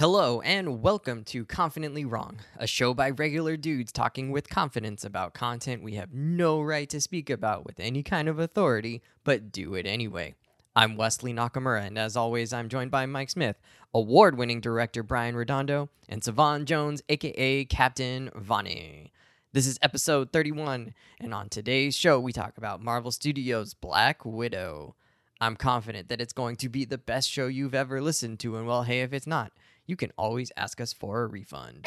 [0.00, 5.34] Hello, and welcome to Confidently Wrong, a show by regular dudes talking with confidence about
[5.34, 9.74] content we have no right to speak about with any kind of authority, but do
[9.74, 10.34] it anyway.
[10.74, 13.56] I'm Wesley Nakamura, and as always, I'm joined by Mike Smith,
[13.92, 19.10] award winning director Brian Redondo, and Savon Jones, aka Captain Vani.
[19.52, 24.94] This is episode 31, and on today's show, we talk about Marvel Studios' Black Widow.
[25.42, 28.66] I'm confident that it's going to be the best show you've ever listened to, and
[28.66, 29.52] well, hey, if it's not,
[29.90, 31.84] you can always ask us for a refund.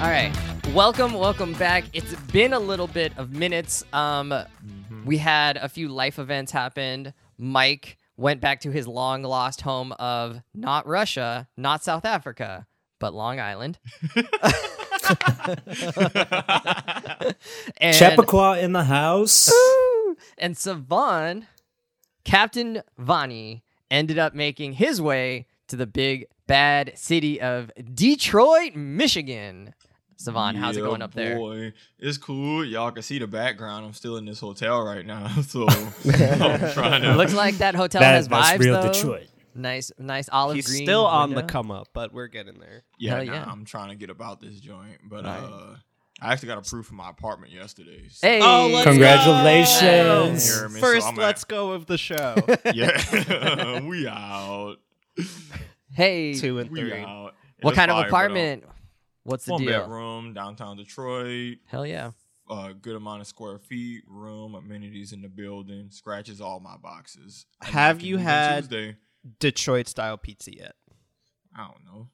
[0.00, 0.34] All right.
[0.72, 1.84] Welcome, welcome back.
[1.92, 3.84] It's been a little bit of minutes.
[3.92, 4.32] Um,
[5.00, 5.08] Mm-hmm.
[5.08, 7.14] We had a few life events happened.
[7.38, 12.66] Mike went back to his long lost home of not Russia, not South Africa,
[12.98, 13.78] but Long Island.
[17.78, 19.50] and, Chappaqua in the house.
[20.38, 21.46] and Savon,
[22.24, 29.74] Captain Vani, ended up making his way to the big bad city of Detroit, Michigan.
[30.20, 31.36] Savon, how's it going up there?
[31.36, 32.62] Boy, it's cool.
[32.62, 33.86] Y'all can see the background.
[33.86, 37.14] I'm still in this hotel right now, so I'm trying to.
[37.16, 38.92] Looks like that hotel That- has vibes real though.
[38.92, 39.28] Detroit.
[39.54, 40.84] Nice, nice olive He's green.
[40.84, 42.82] still on the come up, but we're getting there.
[42.98, 43.44] yeah, nah, yeah.
[43.48, 45.38] I'm trying to get about this joint, but Right.
[45.42, 45.76] uh,
[46.20, 48.02] I actually got approved for my apartment yesterday.
[48.10, 50.46] So, Hey, Oh, let's Congratulations.
[50.46, 50.74] You hear me?
[50.74, 52.36] So First, I'm let's at- go of the show.
[52.74, 54.76] Yeah, we out.
[55.94, 57.00] Hey, Two and We three.
[57.00, 57.34] out.
[57.62, 58.64] what It's kind of fire, but, uh, apartment?
[59.24, 59.80] What's the One deal?
[59.80, 61.58] bedroom, downtown Detroit.
[61.66, 62.12] Hell yeah.
[62.48, 65.88] A good amount of square feet, room, amenities in the building.
[65.90, 67.46] Scratches all my boxes.
[67.62, 68.96] And Have you had- Tuesday.
[69.38, 70.74] Detroit style pizza yet?
[71.54, 72.08] I don't know.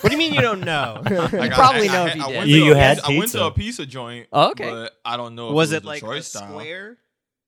[0.00, 1.00] What do you mean you don't know?
[1.04, 2.48] Like, I- probably I- know I- if you I did.
[2.48, 4.28] You- you had pizza- I went to a pizza joint.
[4.32, 4.70] Oh, okay.
[4.70, 5.48] But I don't know.
[5.48, 6.48] If was it, it like Detroit a style.
[6.50, 6.98] square?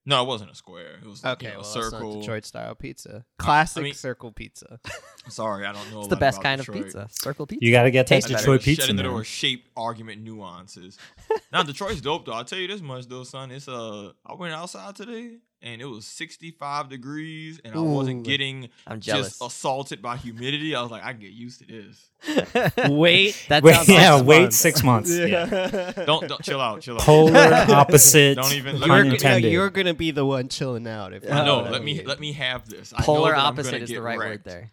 [0.08, 1.00] No, it wasn't a square.
[1.02, 2.12] It was like, Okay, you know, well, a circle.
[2.14, 3.24] not Detroit style pizza.
[3.38, 4.78] Classic mean- circle pizza.
[5.28, 5.98] Sorry, I don't know.
[5.98, 6.78] It's a the lot best about kind Detroit.
[6.78, 7.08] of pizza.
[7.10, 7.64] Circle pizza.
[7.66, 8.30] You got to get that Tastes.
[8.30, 9.12] Detroit pizza, into man.
[9.16, 10.96] the shape argument nuances.
[11.52, 12.32] now Detroit's dope though.
[12.32, 13.50] I'll tell you this much though, son.
[13.50, 18.22] It's uh I went outside today and it was 65 degrees and I wasn't Ooh.
[18.30, 19.28] getting I'm jealous.
[19.38, 20.74] just assaulted by humidity.
[20.74, 22.10] I was like, I get used to this.
[22.90, 23.46] Wait.
[23.48, 24.26] that Wait, sounds yeah, awesome.
[24.26, 25.10] wait six months.
[25.10, 25.92] Yeah.
[26.06, 27.02] Don't don't chill out, chill out.
[27.02, 28.36] Polar opposite.
[28.36, 31.12] Don't even- pun You're You're, gonna- gonna, you're gonna be the one chilling out.
[31.12, 31.62] If I know.
[31.62, 32.92] Let me what let me have this.
[32.98, 34.72] Polar I'm opposite is the get right word there.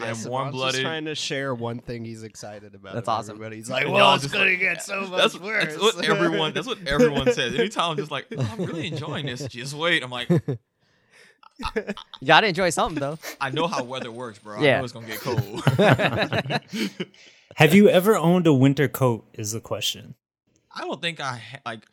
[0.00, 0.80] I am Savon's warm just blooded.
[0.82, 2.94] trying to share one thing he's excited about.
[2.94, 3.38] That's awesome.
[3.38, 5.78] But he's like, "Well, y'all it's just gonna like- get so much That's, worse." that's
[5.96, 6.52] what everyone.
[6.52, 7.54] That's what everyone says.
[7.58, 9.46] Anytime I'm just like, "Oh, I'm really enjoying this.
[9.48, 10.02] Just wait.
[10.02, 10.28] I'm like,
[11.76, 13.18] You gotta enjoy something though.
[13.40, 14.58] I know how weather works, bro.
[14.58, 14.78] I Yeah.
[14.78, 15.62] know it's gonna get cold.
[17.56, 19.26] Have you ever owned a winter coat?
[19.34, 20.16] Is the question.
[20.74, 21.86] I don't think I ha- like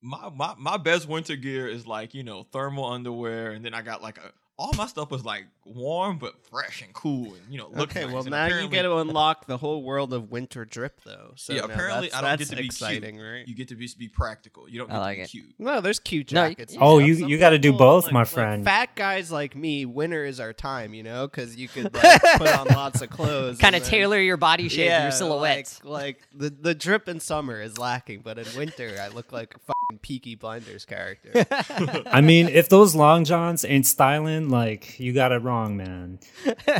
[0.00, 3.82] my, my my best winter gear is like you know thermal underwear, and then I
[3.82, 7.58] got like a all my stuff was like warm but fresh and cool, and you
[7.58, 8.12] know look okay, nice.
[8.12, 11.32] well And now you get to unlock the whole world of winter drip, though.
[11.36, 13.26] So Yeah, now apparently that's, I don't that's get to be exciting, cute.
[13.26, 13.46] right?
[13.48, 14.66] You get to be, be practical.
[14.68, 15.28] You don't I like to be it.
[15.30, 15.54] cute.
[15.58, 16.72] No, there's cute No, you- jackets.
[16.74, 18.64] you Oh, have you you got to do both, like- my like friend.
[18.64, 22.48] fat guys like me, winter is our time, you know, because you could like put
[22.58, 23.58] on lots of clothes.
[23.58, 25.78] kind of tailor your body shape, yeah, your silhouette.
[25.84, 29.54] Like, like the the drip in summer is lacking, but in winter I look like
[29.54, 31.46] a fucking Peaky Blinders character.
[32.06, 36.18] I mean, if those long johns ain't styling, like you got it wrong, man.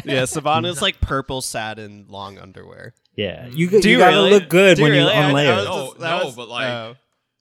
[0.05, 2.95] yeah, Savannah's like purple satin long underwear.
[3.15, 3.57] Yeah, mm.
[3.57, 4.31] you Do you, you gotta really?
[4.31, 5.13] look good Do when you really?
[5.13, 5.57] I- I unlayer.
[5.57, 6.97] was No, just- that no, was- but, like- oh.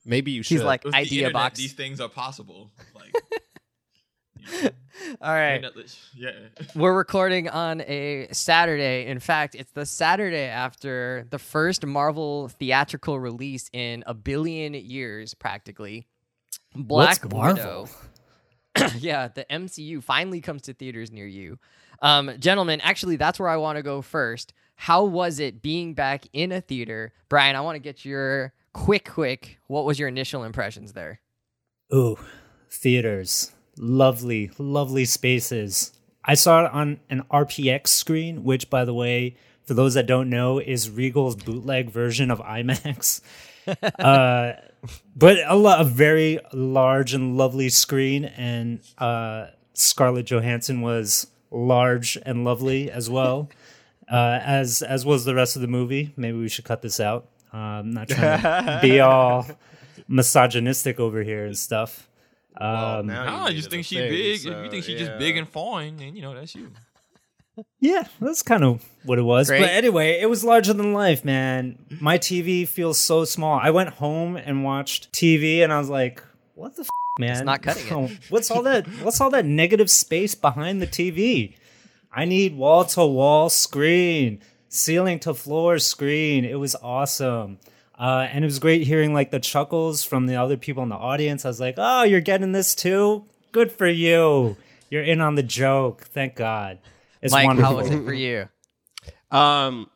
[0.06, 0.48] maybe you should.
[0.56, 1.58] She's like With the idea internet, box.
[1.59, 2.72] These things are possible.
[2.96, 3.14] Like,
[5.22, 5.64] All right.
[6.16, 6.32] yeah.
[6.76, 9.06] We're recording on a Saturday.
[9.08, 15.34] In fact, it's the Saturday after the first Marvel theatrical release in a billion years,
[15.34, 16.08] practically.
[16.76, 17.90] Black What's Marvel?
[18.76, 18.90] Widow.
[19.00, 21.58] yeah, the MCU finally comes to theaters near you.
[22.02, 24.53] Um, gentlemen, actually, that's where I want to go first.
[24.76, 27.14] How was it being back in a theater?
[27.30, 29.59] Brian, I want to get your quick, quick.
[29.68, 31.22] What was your initial impressions there?
[31.94, 32.18] Ooh,
[32.70, 33.54] theaters.
[33.78, 35.92] Lovely, lovely spaces.
[36.24, 40.30] I saw it on an RPX screen, which, by the way, for those that don't
[40.30, 43.22] know, is Regal's bootleg version of IMAX.
[44.00, 44.54] uh,
[45.16, 52.18] but a, lo- a very large and lovely screen, and uh, Scarlett Johansson was large
[52.26, 53.50] and lovely as well,
[54.12, 56.14] uh, as as was the rest of the movie.
[56.16, 57.28] Maybe we should cut this out.
[57.54, 59.48] Uh, I'm not trying to be all
[60.08, 62.08] misogynistic over here and stuff.
[62.59, 64.40] Well, Um, now you I made just think a she thing, big.
[64.40, 64.99] so, if you think she yeah.
[64.99, 66.72] just big and fine, then you know that's you.
[67.79, 69.47] Yeah, that's kind of what it was.
[69.47, 69.61] Great.
[69.61, 71.78] But anyway, it was larger than life, man.
[72.02, 73.57] My TV feels so small.
[73.61, 76.22] I went home and watched TV, and I was like,
[76.55, 77.46] "What the f- man?
[77.46, 78.19] not cutting it.
[78.29, 78.85] what's all that?
[79.02, 81.55] What's all that negative space behind the TV?
[82.11, 86.43] I need wall to wall screen, ceiling to floor screen.
[86.43, 87.59] It was awesome."
[87.97, 90.96] Uh, and it was great hearing like the chuckles from the other people in the
[90.96, 91.46] audience.
[91.46, 93.26] I was like, "Oh, you're getting this too?
[93.52, 94.58] Good for you!
[94.90, 96.02] You're in on the joke.
[96.02, 96.80] Thank God."
[97.22, 97.72] It's Mike, wonderful.
[97.72, 98.50] how was it for you?
[99.32, 99.90] Um,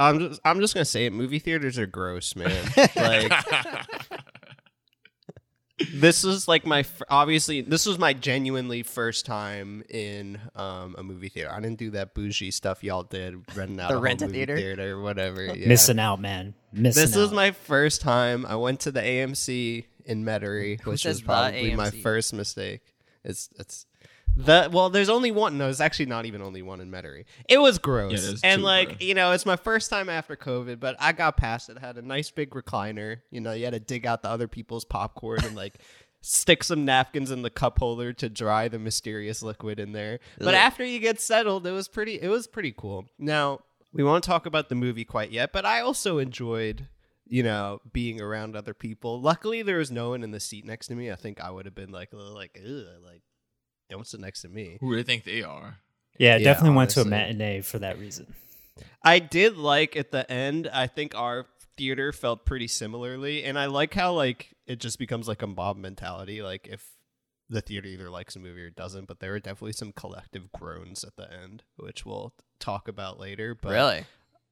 [0.00, 1.12] I'm just I'm just gonna say it.
[1.12, 2.68] Movie theaters are gross, man.
[2.96, 3.32] like
[5.94, 11.28] this is like my obviously this was my genuinely first time in um a movie
[11.28, 11.50] theater.
[11.52, 14.44] I didn't do that bougie stuff y'all did, renting out The a rent a movie
[14.46, 14.94] theater?
[14.96, 15.44] or whatever.
[15.58, 15.68] Yeah.
[15.68, 16.54] Missing out, man.
[16.72, 17.20] Missing This out.
[17.20, 18.44] is my first time.
[18.46, 22.82] I went to the AMC in Metairie, which says was the probably my first mistake.
[23.24, 23.86] It's it's
[24.38, 25.58] the well, there's only one.
[25.58, 27.24] No, it's actually not even only one in Metairie.
[27.48, 28.96] It was gross, Yeah, there's and like bro.
[29.00, 31.78] you know, it's my first time after COVID, but I got past it.
[31.78, 33.20] Had a nice big recliner.
[33.30, 35.78] You know, you had to dig out the other people's popcorn and like.
[36.20, 40.18] Stick some napkins in the cup holder to dry the mysterious liquid in there.
[40.38, 40.54] But Ugh.
[40.54, 42.20] after you get settled, it was pretty.
[42.20, 43.04] It was pretty cool.
[43.20, 43.60] Now
[43.92, 46.88] we won't talk about the movie quite yet, but I also enjoyed
[47.28, 49.20] you know, being around other people.
[49.20, 51.12] Luckily, there was no one in the seat next to me.
[51.12, 53.22] I think I would have been like, like, ugh, like,
[53.88, 54.78] don't sit next to me.
[54.80, 55.78] Who do they think they are?
[56.18, 58.34] yeah, Yeah, definitely went to a matinee for that reason.
[59.02, 60.68] I did like at the end.
[60.72, 61.46] I think our
[61.76, 65.76] theater felt pretty similarly, and I like how like it just becomes like a mob
[65.76, 66.42] mentality.
[66.42, 66.84] Like if
[67.48, 71.04] the theater either likes a movie or doesn't, but there were definitely some collective groans
[71.04, 73.54] at the end, which we'll talk about later.
[73.54, 74.04] But really?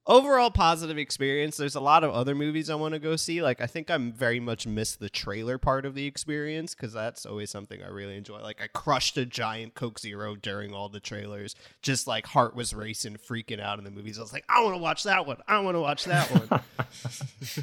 [0.06, 1.56] Overall positive experience.
[1.56, 3.42] There's a lot of other movies I want to go see.
[3.42, 7.26] Like I think I'm very much missed the trailer part of the experience because that's
[7.26, 8.40] always something I really enjoy.
[8.40, 11.54] Like I crushed a giant Coke Zero during all the trailers.
[11.82, 14.18] Just like heart was racing, freaking out in the movies.
[14.18, 15.38] I was like, I want to watch that one.
[15.48, 16.60] I want to watch that one.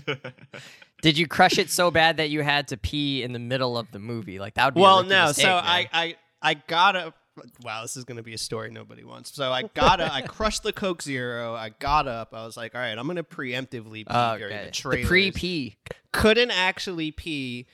[1.02, 3.92] Did you crush it so bad that you had to pee in the middle of
[3.92, 4.40] the movie?
[4.40, 5.28] Like that would be a well, rookie no.
[5.28, 5.64] mistake, so man.
[5.66, 7.14] I, I I gotta.
[7.64, 9.34] Wow, this is gonna be a story nobody wants.
[9.34, 10.12] So I gotta.
[10.14, 11.54] I crushed the Coke Zero.
[11.56, 12.34] I got up.
[12.34, 14.66] I was like, all right, I'm gonna preemptively pee Oh, during okay.
[14.66, 15.08] the trailers.
[15.08, 15.78] pre pee.
[16.12, 17.68] couldn't actually pee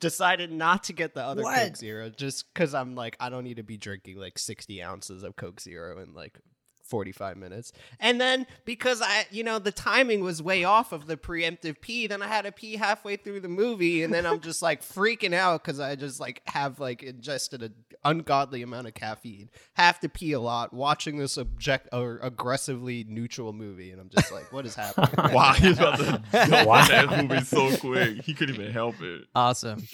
[0.00, 1.58] decided not to get the other What?
[1.58, 5.24] coke zero just because i'm like i don't need to be drinking like 60 ounces
[5.24, 6.38] of coke zero and like
[6.84, 11.16] 45 minutes and then because i you know the timing was way off of the
[11.16, 14.60] preemptive pee then i had to pee halfway through the movie and then i'm just
[14.60, 19.48] like freaking out because i just like have like ingested an ungodly amount of caffeine
[19.74, 24.30] have to pee a lot watching this object or aggressively neutral movie and i'm just
[24.30, 26.86] like what is happening Wow, he's about to jump Wow.
[26.86, 28.22] that movie so quick.
[28.22, 29.24] He couldn't even help it.
[29.34, 29.86] Awesome.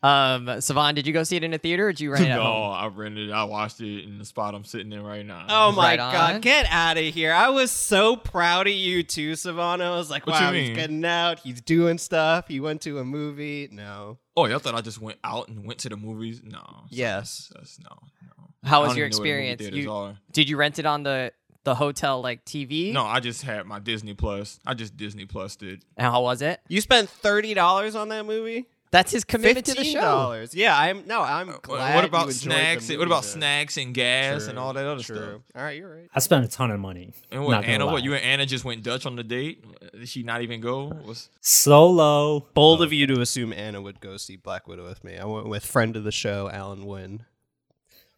[0.00, 2.28] Um, Savon, did you go see it in a theater or did you rent it
[2.28, 2.72] no, home?
[2.72, 3.32] I rented it.
[3.32, 5.46] I watched it in the spot I'm sitting in right now.
[5.48, 6.12] Oh my Right on.
[6.12, 7.32] god, get out of here.
[7.32, 9.92] I was so proud of you too, Savannah.
[9.92, 11.40] I was like, What wow, he's getting out.
[11.40, 12.46] He's doing stuff.
[12.46, 13.68] He went to a movie.
[13.72, 14.18] No.
[14.36, 16.42] Oh, y'all thought I just went out and went to the movies?
[16.44, 16.84] No.
[16.90, 17.50] Yes.
[17.54, 17.96] That's, that's- no,
[18.38, 18.68] no.
[18.68, 19.60] How was your even know what movie experience?
[19.62, 20.18] theaters You, are.
[20.32, 21.32] did you rent it on the
[21.64, 22.92] the hotel like TV?
[22.92, 24.60] No, I just had my Disney Plus.
[24.64, 25.82] I just Disney Plus did.
[25.96, 26.60] And how was it?
[26.68, 28.66] You spent thirty dollars on that movie?
[28.90, 30.30] That's his commitment to the show.
[30.32, 30.50] $15.
[30.54, 31.94] Yeah, I'm no, I'm What- glad.
[31.94, 32.88] what you about enjoyed the snacks?
[32.88, 33.28] What about though.
[33.28, 35.16] snacks and gas and True, all that other True.
[35.16, 35.40] stuff?
[35.54, 36.08] All right, you're right.
[36.14, 37.12] I spent a ton of money.
[37.30, 37.86] And what not gonna Anna?
[37.86, 37.92] lie.
[37.92, 39.64] What you and Anna just went Dutch on the date?
[39.92, 40.86] Did she not even go?
[41.04, 42.46] Was Solo.
[42.54, 45.18] Bold of you to assume Anna would go see Black Widow with me.
[45.18, 47.26] I went with friend of the show, Alan Wynn.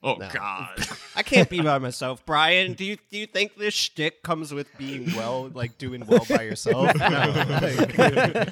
[0.04, 0.28] oh No.
[0.32, 0.86] god.
[1.16, 2.24] I can't be by myself.
[2.24, 6.24] Brian, do you do you think this shtick comes with being well, like doing well
[6.28, 6.94] by yourself?
[7.00, 8.44] No.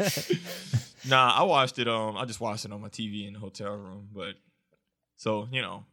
[1.08, 1.88] Nah, I watched it.
[1.88, 4.08] Um, I just watched it on my TV in the hotel room.
[4.14, 4.34] But
[5.16, 5.84] so you know,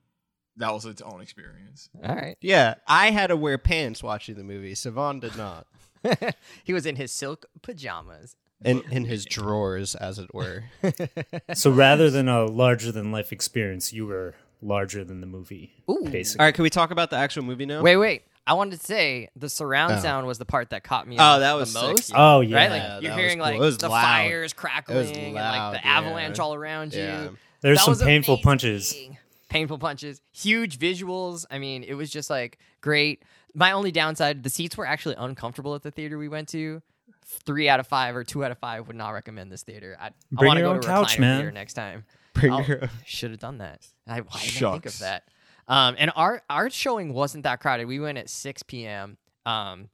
[0.57, 1.89] that was its own experience.
[2.03, 2.37] All right.
[2.41, 4.75] yeah, I had to wear pants watching the movie.
[4.75, 5.67] Savon did not.
[6.63, 8.35] he was in his silk pajamas.
[8.63, 10.63] In in his drawers, as it were.
[11.53, 15.73] So rather than a larger than life experience, you were larger than the movie.
[15.89, 16.07] Ooh.
[16.09, 16.39] Basically.
[16.41, 17.81] All right, can we talk about the actual movie now?
[17.81, 18.23] Wait, wait.
[18.47, 19.99] I wanted to say the surround Oh.
[19.99, 21.17] sound was the part that caught me.
[21.17, 22.11] Oh, off that the was sick, most.
[22.15, 22.57] Oh yeah.
[22.57, 23.59] Right, like Yeah, you're hearing cool.
[23.59, 24.01] like the loud.
[24.03, 25.97] fires crackling and like loud, the yeah.
[25.97, 27.37] avalanche all around you.
[27.61, 28.95] There's That some was painful punches.
[29.49, 30.21] Painful punches.
[30.31, 31.45] Huge visuals.
[31.49, 33.23] I mean, it was just like great.
[33.55, 36.81] My only downside, the seats were actually uncomfortable at the theater we went to.
[37.25, 39.97] Three out of five or two out of five would not recommend this theater.
[39.99, 41.37] I, I Bring want to your go own to a couch, man.
[41.39, 42.05] theater next time.
[42.33, 43.87] Bring Oh, your- should have done that.
[44.07, 45.23] I, why didn't think of that?
[45.67, 47.85] Um, and our our showing wasn't that crowded.
[47.87, 49.17] We went at 6 p.m.
[49.45, 49.89] Um,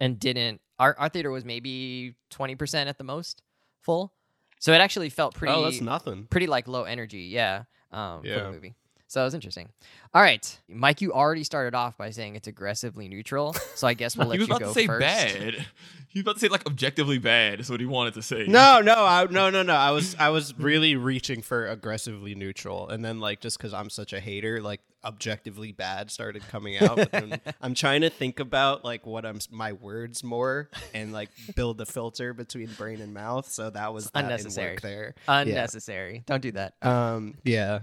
[0.00, 3.42] and didn't our our theater was maybe 20 percent at the most
[3.82, 4.12] full.
[4.60, 6.26] So it actually felt pretty oh, that's nothing.
[6.28, 8.42] pretty like low energy, yeah, um, for Yeah.
[8.44, 8.74] the movie.
[9.08, 9.70] So it was interesting.
[10.12, 14.16] All right, Mike, you already started off by saying it's aggressively neutral, so I guess
[14.18, 15.00] we'll let he was you about go to say first.
[15.00, 15.66] bad.
[16.10, 17.60] He was about to say like objectively bad.
[17.60, 18.46] Is what he wanted to say.
[18.46, 19.74] No, no, I, no, no, no.
[19.74, 23.90] I was, I was really reaching for aggressively neutral, and then like just because I'm
[23.90, 26.96] such a hater, like objectively bad started coming out.
[26.96, 31.28] But then I'm trying to think about like what I'm my words more and like
[31.54, 33.50] build the filter between brain and mouth.
[33.50, 34.72] So that was that Unnecessary.
[34.72, 35.14] work there.
[35.28, 36.22] Unnecessary.
[36.26, 36.74] Don't do that.
[36.82, 37.80] Um, yeah.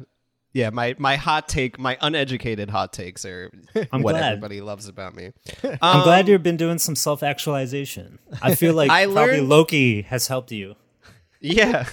[0.55, 3.51] Yeah, my, my hot take, my uneducated hot takes are
[3.91, 4.23] I'm what glad.
[4.31, 5.33] everybody loves about me.
[5.81, 8.19] I'm glad Um, you've been doing some self actualization.
[8.41, 10.75] I feel like I probably learned- Loki has helped you.
[11.45, 11.87] Yeah.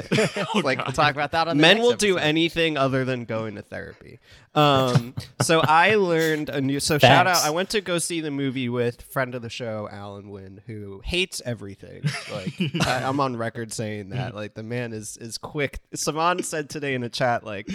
[0.54, 3.56] like We'll talk about that on the men next will do anything other than going
[3.56, 4.18] to therapy.
[4.54, 6.80] Um, so I learned a new.
[6.80, 7.44] So shout out!
[7.44, 11.02] I went to go see the movie with friend of the show, Alan Wynn, who
[11.04, 12.04] hates everything.
[12.32, 12.54] Like
[12.86, 14.34] I, I'm on record saying that.
[14.34, 15.80] Like the man is is quick.
[15.94, 17.68] Savon said today in the chat, like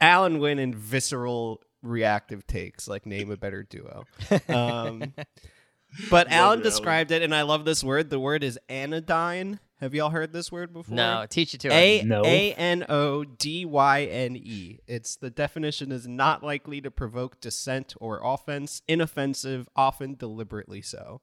[0.00, 2.86] Alan Wynn and visceral reactive takes.
[2.86, 4.04] Like name a better duo.
[4.48, 5.14] Um,
[6.10, 6.60] but Alan Alan.
[6.62, 8.08] described it, and I love this word.
[8.08, 9.58] The word is anodyne.
[9.80, 10.94] Have y'all heard this word before?
[10.94, 11.74] No, teach it to us.
[11.74, 12.22] A No.
[12.24, 14.78] A N O D Y N E.
[14.86, 21.22] It's the definition is not likely to provoke dissent or offense, inoffensive, often deliberately so.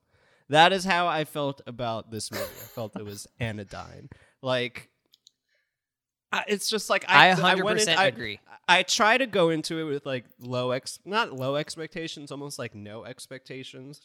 [0.50, 2.44] That is how I felt about this movie.
[2.46, 4.10] I felt it was anodyne.
[4.42, 4.90] Like
[6.32, 8.40] I, it's just like I, I 100% went in- I- agree.
[8.68, 12.76] I try to go into it with like low ex not low expectations, almost like
[12.76, 14.02] no expectations.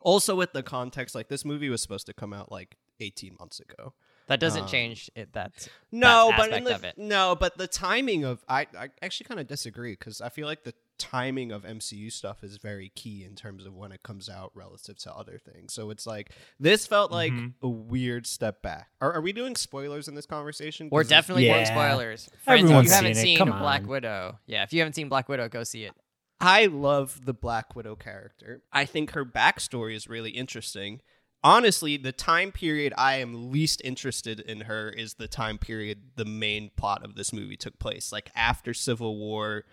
[0.00, 3.60] Also with the context, like this movie was supposed to come out like 18 months
[3.60, 3.94] ago.
[4.28, 5.32] That doesn't Um, change it.
[5.32, 6.96] That No, that but in the, of it.
[6.96, 10.62] no, but the timing of I, I actually kind of disagree because I feel like
[10.62, 14.52] the timing of MCU stuff is very key in terms of when it comes out
[14.54, 15.72] relative to other things.
[15.74, 16.30] So it's like
[16.60, 17.54] this felt like Mhm.
[17.62, 18.90] a weird step back.
[19.00, 20.88] Are, are we doing spoilers in this conversation?
[20.92, 21.64] We're this- definitely doing Yeah.
[21.64, 22.26] spoilers.
[22.44, 23.26] Friends, if Everyone's you haven't seen it.
[23.26, 23.84] seen Come Black.
[23.86, 25.92] Widow, yeah, if you haven't seen Black Widow, go see it.
[26.40, 28.62] I love the Black Widow character.
[28.72, 31.00] I think her backstory is really interesting.
[31.44, 36.24] Honestly, the time period I am least interested in her is the time period the
[36.24, 39.64] main plot of this movie took place, like after Civil War,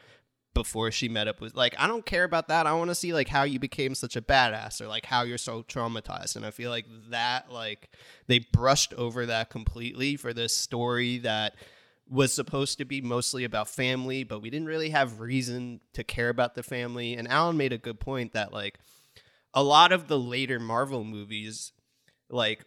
[0.55, 1.55] before she met up with.
[1.55, 2.65] Like, I don't care about that.
[2.65, 5.37] I want to see like how you became such a badass, or like how you're
[5.37, 6.35] so traumatized.
[6.35, 7.89] And I feel like that, like,
[8.27, 11.55] they brushed over that completely for this story that
[12.09, 16.29] was supposed to be mostly about family, but we didn't really have reason to care
[16.29, 17.13] about the family.
[17.13, 18.79] And Alan made a good point that like
[19.53, 21.71] a lot of the later Marvel movies
[22.29, 22.65] like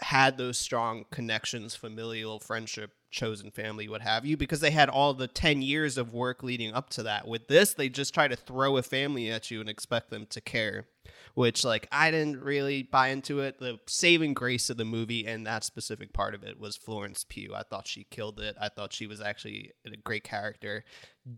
[0.00, 5.12] had those strong connections, familial friendship, chosen family, what have you, because they had all
[5.12, 7.28] the 10 years of work leading up to that.
[7.28, 10.40] With this, they just try to throw a family at you and expect them to
[10.40, 10.86] care,
[11.34, 13.58] which like I didn't really buy into it.
[13.60, 17.54] The saving grace of the movie and that specific part of it was Florence Pugh.
[17.54, 18.56] I thought she killed it.
[18.60, 20.84] I thought she was actually a great character.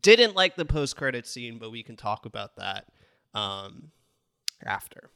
[0.00, 2.86] Didn't like the post credit scene, but we can talk about that
[3.34, 3.90] um
[4.64, 5.10] after.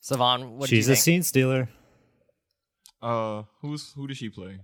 [0.00, 1.02] Savon, what She's do you a think?
[1.04, 1.68] scene stealer.
[3.02, 4.60] Uh, who's who does she play?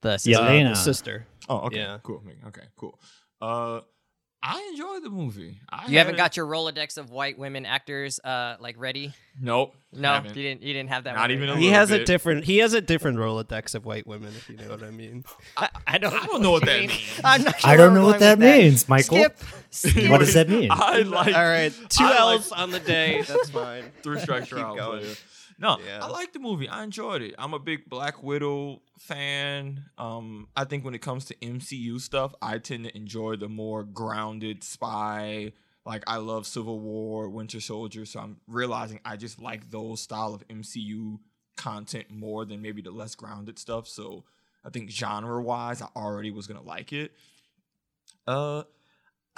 [0.00, 0.16] The Yeah.
[0.16, 0.42] sister.
[0.42, 0.68] Yelena.
[0.70, 1.26] the sister.
[1.48, 1.98] Oh, okay, Yeah.
[2.02, 2.22] cool.
[2.46, 2.98] Okay, cool.
[3.40, 3.80] Uh,
[4.50, 5.60] I enjoyed the movie.
[5.68, 9.12] I You haven't had got your Rolodex of white women actors uh like ready?
[9.40, 9.74] nope.
[9.92, 10.36] No, haven't.
[10.36, 10.62] you didn't.
[10.62, 11.14] You didn't have that.
[11.14, 13.84] Not one even a He little has a different he has a different Rolodex of
[13.84, 15.24] white women, if you know what I mean.
[15.56, 16.12] I, I don't.
[16.14, 17.20] I don't know what that you means.
[17.24, 19.18] I'm not I don't know what that with means, Michael.
[19.18, 19.38] Skip.
[19.70, 20.10] Skip.
[20.10, 20.68] What does that mean?
[20.72, 21.34] I like.
[21.34, 23.22] All right, two I like- L's on the day.
[23.22, 23.84] That's fine.
[24.02, 24.76] Three strikes you're Keep out.
[24.76, 25.04] going.
[25.58, 26.04] No, Yeah.
[26.04, 26.68] I like the movie.
[26.68, 27.34] I enjoyed it.
[27.38, 29.84] I'm a big Black Widow fan.
[29.98, 33.82] Um, I think when it comes to MCU stuff, I tend to enjoy the more
[33.82, 35.52] grounded spy.
[35.84, 40.34] Like I love Civil War, Winter Soldier, so I'm realizing I just like those style
[40.34, 41.18] of MCU
[41.56, 43.88] content more than maybe the less grounded stuff.
[43.88, 44.24] So
[44.64, 47.12] I think genre wise, I already was gonna like it.
[48.26, 48.64] Uh,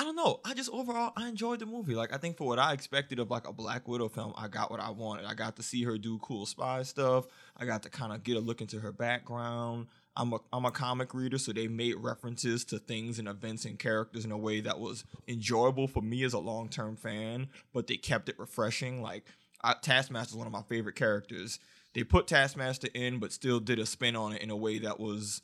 [0.00, 0.40] I don't know.
[0.46, 1.94] I just overall I enjoyed the movie.
[1.94, 4.70] Like I think for what I expected of like a Black Widow film, I got
[4.70, 5.26] what I wanted.
[5.26, 7.26] I got to see her do cool spy stuff.
[7.54, 9.88] I got to kind of get a look into her background.
[10.16, 13.78] I'm a I'm a comic reader, so they made references to things and events and
[13.78, 17.86] characters in a way that was enjoyable for me as a long term fan, but
[17.86, 19.02] they kept it refreshing.
[19.02, 19.26] Like
[19.62, 21.58] I, Taskmaster is one of my favorite characters.
[21.94, 24.98] They put Taskmaster in, but still did a spin on it in a way that
[24.98, 25.42] was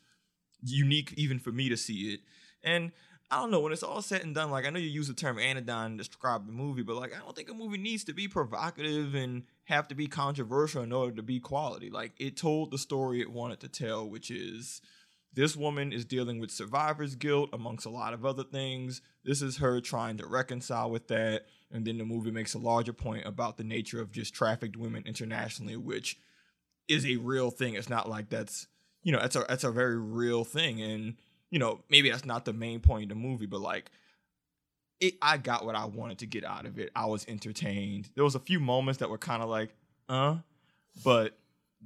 [0.63, 2.21] unique even for me to see it.
[2.65, 2.93] And
[3.31, 4.51] I don't know when it's all said and done.
[4.51, 7.19] Like I know you use the term anodyne to describe the movie, but like I
[7.19, 11.17] don't think a movie needs to be provocative and have to be controversial in order
[11.17, 11.91] to be quality.
[11.91, 14.81] Like it told the story it wanted to tell, which is
[15.35, 19.03] this woman is dealing with survivor's guilt amongst a lot of other things.
[19.25, 21.47] This is her trying to reconcile with that.
[21.73, 25.03] And then the movie makes a larger point about the nature of just trafficked women
[25.05, 26.17] internationally, which
[26.87, 27.75] is a real thing.
[27.75, 28.69] It's not like that's
[29.07, 31.15] you know, that's a that's a very real thing, and
[31.51, 33.91] you know, maybe that's not the main point of the movie, but like.
[34.99, 36.91] It, I got what I wanted to get out of it.
[36.97, 38.09] I was entertained.
[38.15, 39.75] There was a few moments that were kind of like,
[40.09, 40.37] uh,
[41.05, 41.37] but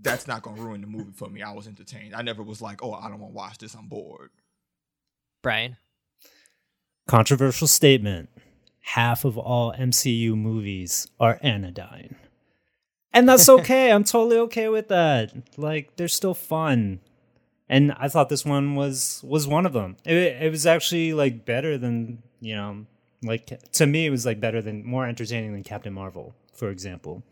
[0.01, 1.43] that's not gonna ruin the movie for me.
[1.43, 2.15] I was entertained.
[2.15, 3.75] I never was like, oh, I don't want to watch this.
[3.75, 4.31] I'm bored.
[5.43, 5.77] Brian.
[7.07, 8.29] Controversial statement.
[8.81, 12.17] Half of all MCU movies are anodyne.
[13.13, 13.91] And that's okay.
[13.91, 15.33] I'm totally okay with that.
[15.57, 17.01] Like they're still fun.
[17.71, 19.97] And I thought this one was was one of them.
[20.05, 22.85] It, it was actually like better than, you know,
[23.23, 27.23] like to me it was like better than more entertaining than Captain Marvel, for example.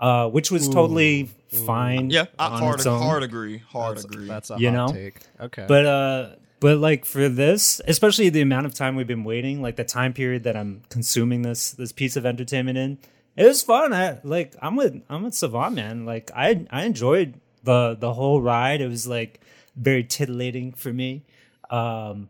[0.00, 1.28] Uh, which was totally
[1.66, 2.08] fine.
[2.08, 3.02] Yeah, I on hard its own.
[3.02, 3.58] hard agree.
[3.58, 4.26] Hard That's, agree.
[4.26, 4.92] that's a You hot know?
[4.94, 5.16] take.
[5.38, 5.64] Okay.
[5.68, 6.28] But uh
[6.60, 10.12] but like for this, especially the amount of time we've been waiting, like the time
[10.14, 12.98] period that I'm consuming this this piece of entertainment in,
[13.36, 13.92] it was fun.
[13.92, 16.06] I like I'm with I'm with Savon man.
[16.06, 18.80] Like I I enjoyed the the whole ride.
[18.80, 19.40] It was like
[19.80, 21.24] very titillating for me.
[21.70, 22.28] Um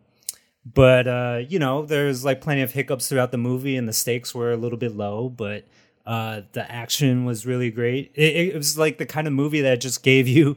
[0.65, 4.35] but uh you know, there's like plenty of hiccups throughout the movie and the stakes
[4.35, 5.65] were a little bit low, but
[6.07, 8.13] uh the action was really great.
[8.15, 10.57] It, it was like the kind of movie that just gave you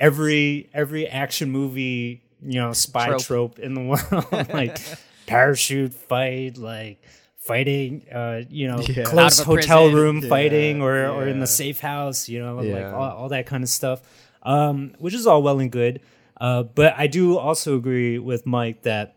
[0.00, 3.22] every every action movie you know spy Trope.
[3.22, 4.80] trope, in the world like
[5.26, 7.00] parachute fight like
[7.38, 9.04] fighting uh you know Yeah.
[9.04, 9.96] close Out of a hotel prison.
[10.00, 13.46] room Yeah, fighting or or in the safe house you know like all, all that
[13.46, 14.00] kind of stuff
[14.42, 16.00] um which is all well and good
[16.42, 19.16] uh but i do also agree with mike that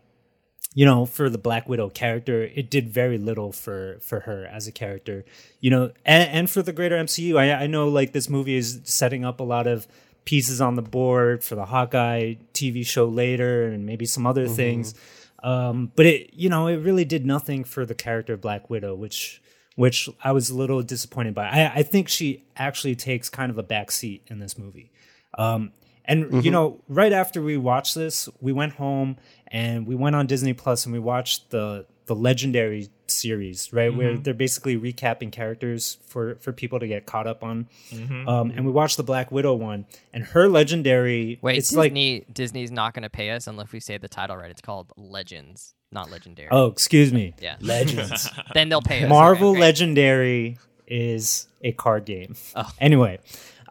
[0.76, 4.66] you know, for the Black Widow character, it did very little for for her as
[4.66, 5.24] a character,
[5.58, 7.38] you know, and, and for the greater MCU.
[7.38, 9.88] I, I know like this movie is setting up a lot of
[10.26, 14.94] pieces on the board for the Hawkeye TV show later, and maybe some other things.
[15.42, 18.94] Um, but it, you know, it really did nothing for the character of Black Widow,
[18.94, 19.40] which
[19.76, 21.48] which I was a little disappointed by.
[21.48, 24.92] I, I think she actually takes kind of a back seat in this movie.
[25.38, 25.72] Um,
[26.06, 26.50] and you mm-hmm.
[26.50, 29.16] know, right after we watched this, we went home
[29.48, 34.12] and we went on Disney Plus and we watched the the legendary series, right, where
[34.12, 34.22] mm-hmm.
[34.22, 37.68] they're basically recapping characters for for people to get caught up on.
[37.90, 38.28] Mm-hmm.
[38.28, 41.38] Um, and we watched the Black Widow one, and her legendary.
[41.42, 44.36] Wait, it's like Disney Disney's not going to pay us unless we say the title
[44.36, 44.50] right.
[44.50, 46.48] It's called Legends, not Legendary.
[46.50, 47.56] oh, excuse me, Yeah.
[47.60, 48.30] Legends.
[48.54, 49.08] Then they'll pay us.
[49.08, 49.66] Marvel Okay, great.
[49.66, 52.36] Legendary is a card game.
[52.54, 52.70] Oh.
[52.80, 53.18] Anyway,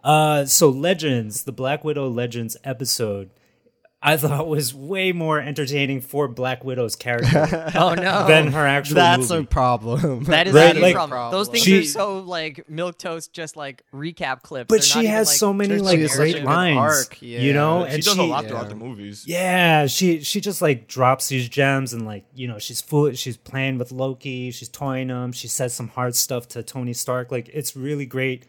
[0.06, 3.32] uh, so Legends, the Black Widow Legends episode,
[4.04, 8.28] I thought was way more entertaining for Black Widow's character Oh no.
[8.28, 10.26] than her actual That's a problem.
[10.26, 11.32] that is Right, a like- problem.
[11.32, 14.68] Those things She- are so like milk toast, just like recap clips.
[14.70, 16.44] but They're not she even, has like, so many like no has such a great
[16.44, 17.90] lines, arc, you know, yeah.
[17.90, 18.50] she and does she, a lot yeah.
[18.50, 19.24] throughout the movies.
[19.26, 23.12] Yeah, she she just like drops these gems and like you know she's full.
[23.14, 24.52] She's playing with Loki.
[24.52, 25.32] She's toying him.
[25.32, 27.32] She says some hard stuff to Tony Stark.
[27.32, 28.46] Like it's really great.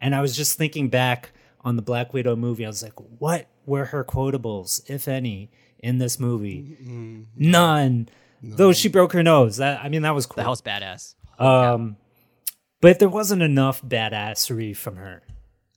[0.00, 1.32] And I was just thinking back
[1.62, 2.64] on the Black Widow movie.
[2.64, 6.76] I was like, what were her quotables, if any, in this movie?
[7.36, 8.08] None.
[8.42, 9.56] Though she broke her nose.
[9.56, 10.42] That I mean that was cool.
[10.42, 11.14] That was badass.
[11.38, 11.96] Um,
[12.80, 15.22] but there wasn't enough badassery from her.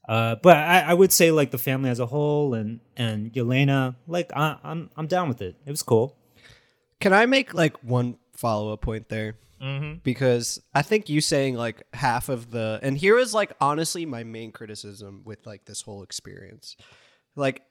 [0.08, 3.96] Uh, but I, I would say like the family as a whole and and Yelena,
[4.06, 5.56] like I, I'm I'm down with it.
[5.66, 6.16] It was cool.
[7.00, 9.36] Can I make like one follow up point there?
[9.60, 9.98] Mm-hmm.
[10.02, 14.24] Because I think you saying like half of the, and here is like honestly my
[14.24, 16.76] main criticism with like this whole experience.
[17.36, 17.62] Like,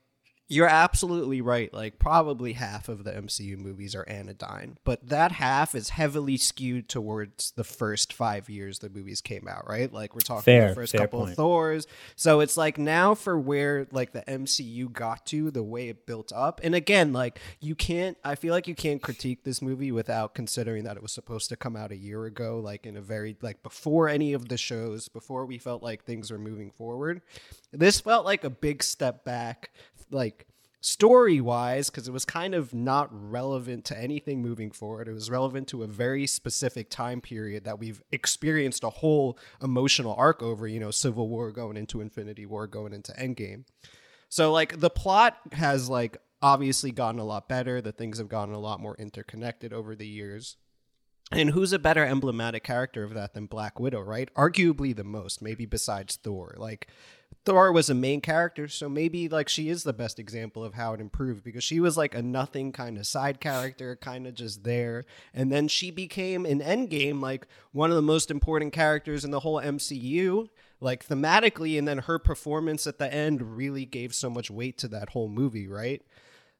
[0.52, 1.74] you're absolutely right.
[1.74, 6.90] Like, probably half of the MCU movies are anodyne, but that half is heavily skewed
[6.90, 9.92] towards the first five years the movies came out, right?
[9.92, 11.32] Like, we're talking Fair, the first couple point.
[11.32, 11.88] of Thors.
[12.16, 16.32] So it's like now for where like the MCU got to, the way it built
[16.34, 16.62] up.
[16.64, 20.84] And again, like you can't I feel like you can't critique this movie without considering
[20.84, 23.64] that it was supposed to come out a year ago, like in a very like
[23.64, 27.22] before any of the shows, before we felt like things were moving forward.
[27.72, 29.72] This felt like a big step back,
[30.12, 30.48] like
[30.82, 35.30] story wise because it was kind of not relevant to anything moving forward it was
[35.30, 40.68] relevant to a very specific time period that we've experienced a whole emotional arc over
[40.68, 43.64] you know civil war going into infinity war going into endgame
[44.28, 48.56] so like the plot has like obviously gotten a lot better the things have gotten
[48.56, 50.58] a lot more interconnected over the years
[51.32, 54.30] and who's a better emblematic character of that than Black Widow, right?
[54.36, 56.56] Arguably the most, maybe besides Thor.
[56.58, 56.88] Like
[57.44, 60.94] Thor was a main character, so maybe like she is the best example of how
[60.94, 64.64] it improved because she was like a nothing kind of side character, kind of just
[64.64, 65.06] there.
[65.34, 69.40] And then she became in Endgame like one of the most important characters in the
[69.40, 70.50] whole MCU,
[70.80, 74.88] like thematically, and then her performance at the end really gave so much weight to
[74.90, 76.04] that whole movie, right?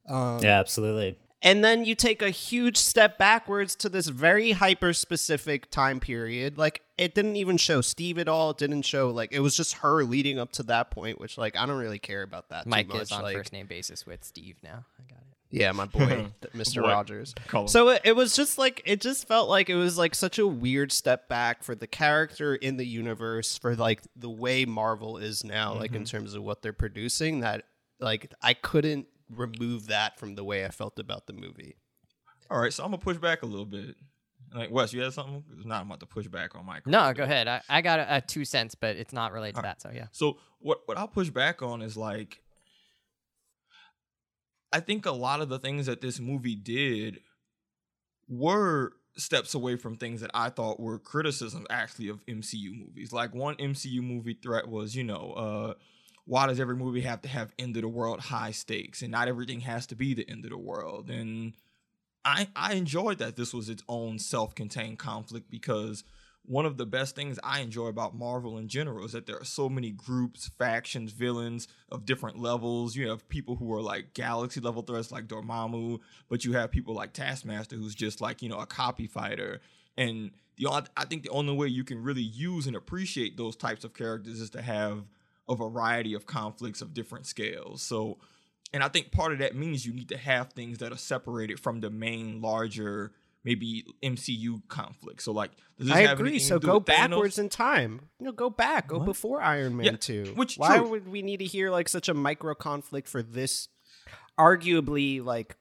[0.08, 1.16] Um, yeah, absolutely.
[1.42, 6.56] And then you take a huge step backwards to this very hyper specific time period.
[6.56, 8.50] Like it didn't even show Steve at all.
[8.50, 11.56] It didn't show like it was just her leading up to that point, which like
[11.56, 12.66] I don't really care about that.
[12.66, 13.02] Mike too much.
[13.02, 14.84] is on like, first name basis with Steve now.
[14.98, 15.26] I got it.
[15.54, 16.80] Yeah, my boy, Mr.
[16.80, 16.88] Boy.
[16.88, 17.34] Rogers.
[17.48, 17.68] Call.
[17.68, 20.46] So it, it was just like it just felt like it was like such a
[20.46, 25.44] weird step back for the character in the universe for like the way Marvel is
[25.44, 25.96] now, like Mm-hmm.
[25.96, 27.40] in terms of what they're producing.
[27.40, 27.64] That
[28.00, 31.76] like I couldn't remove that from the way I felt about the movie.
[32.50, 33.96] All right, so I'm gonna push back a little bit.
[34.54, 35.42] Like Wes, you had something?
[35.64, 36.86] Now I'm about to push back on Mike.
[36.86, 37.48] No, go ahead.
[37.48, 39.80] I, I got a, a two cents, but it's not related to that.
[39.80, 40.06] So yeah.
[40.12, 42.42] So what what I'll push back on is like
[44.72, 47.20] I think a lot of the things that this movie did
[48.28, 53.12] were steps away from things that I thought were criticism actually of MCU movies.
[53.12, 55.74] Like one MCU movie threat was, you know, uh
[56.24, 59.28] why does every movie have to have end of the world high stakes and not
[59.28, 61.10] everything has to be the end of the world?
[61.10, 61.54] And
[62.24, 66.04] I I enjoyed that this was its own self-contained conflict because
[66.44, 69.44] one of the best things I enjoy about Marvel in general is that there are
[69.44, 72.96] so many groups, factions, villains of different levels.
[72.96, 76.94] You have people who are like galaxy level threats like Dormammu, but you have people
[76.94, 79.60] like Taskmaster who's just like, you know, a copy fighter.
[79.96, 83.84] And the I think the only way you can really use and appreciate those types
[83.84, 85.04] of characters is to have
[85.48, 87.82] a variety of conflicts of different scales.
[87.82, 88.18] So
[88.72, 91.60] and I think part of that means you need to have things that are separated
[91.60, 93.12] from the main larger
[93.44, 95.20] maybe MCU conflict.
[95.20, 96.38] So like does this I agree.
[96.38, 97.10] So go with Thanos?
[97.10, 98.08] backwards in time.
[98.20, 98.86] You know, go back.
[98.86, 100.32] Go before Iron Man Yeah, two.
[100.36, 100.88] which- Why true.
[100.90, 103.68] would we need to hear like such a micro conflict for this
[104.38, 105.56] arguably like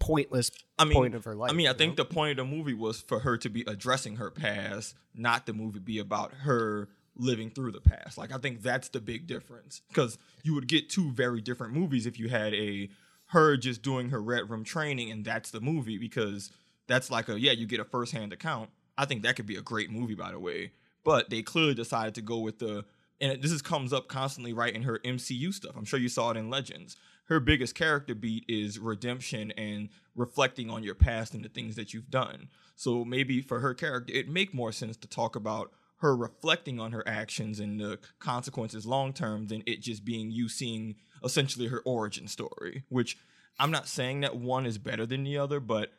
[0.00, 1.50] pointless I mean, point of her life?
[1.50, 2.04] I mean, I think know?
[2.04, 5.52] the point of the movie was for her to be addressing her past, not the
[5.52, 8.18] movie be about her living through the past.
[8.18, 12.06] Like I think that's the big difference because you would get two very different movies
[12.06, 12.90] if you had a
[13.26, 16.50] her just doing her red room training and that's the movie because
[16.86, 18.70] that's like a yeah you get a first hand account.
[18.96, 20.72] I think that could be a great movie by the way,
[21.04, 22.84] but they clearly decided to go with the
[23.20, 25.76] and this is comes up constantly right in her MCU stuff.
[25.76, 26.96] I'm sure you saw it in Legends.
[27.28, 31.94] Her biggest character beat is redemption and reflecting on your past and the things that
[31.94, 32.48] you've done.
[32.76, 36.92] So maybe for her character, it make more sense to talk about her reflecting on
[36.92, 41.80] her actions and the consequences long term than it just being you seeing essentially her
[41.84, 42.84] origin story.
[42.88, 43.16] Which
[43.58, 45.92] I'm not saying that one is better than the other, but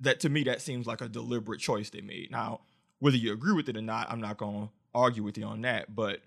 [0.00, 2.30] that to me that seems like a deliberate choice they made.
[2.30, 2.60] Now,
[2.98, 5.62] whether you agree with it or not, I'm not going to argue with you on
[5.62, 6.20] that, but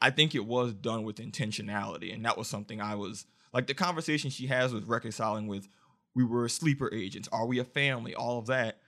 [0.00, 3.74] I think it was done with intentionality, and that was something I was like the
[3.74, 5.68] conversation she has with reconciling with
[6.14, 8.78] we were sleeper agents, are we a family, all of that.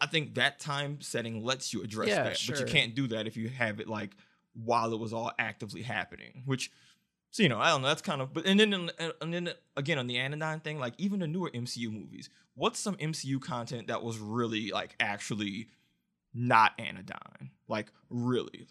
[0.00, 3.26] I think that time setting lets you address Yeah, that, but you can't do that
[3.26, 4.16] if you have it like
[4.54, 6.70] while it was all actively happening, which
[7.30, 7.88] so you know, I don't know.
[7.88, 11.20] That's kind of, but and then and then again on the Anodyne thing, like even
[11.20, 15.68] the newer MCU movies, what's some MCU content that was really like actually
[16.34, 18.66] not Anodyne, like really?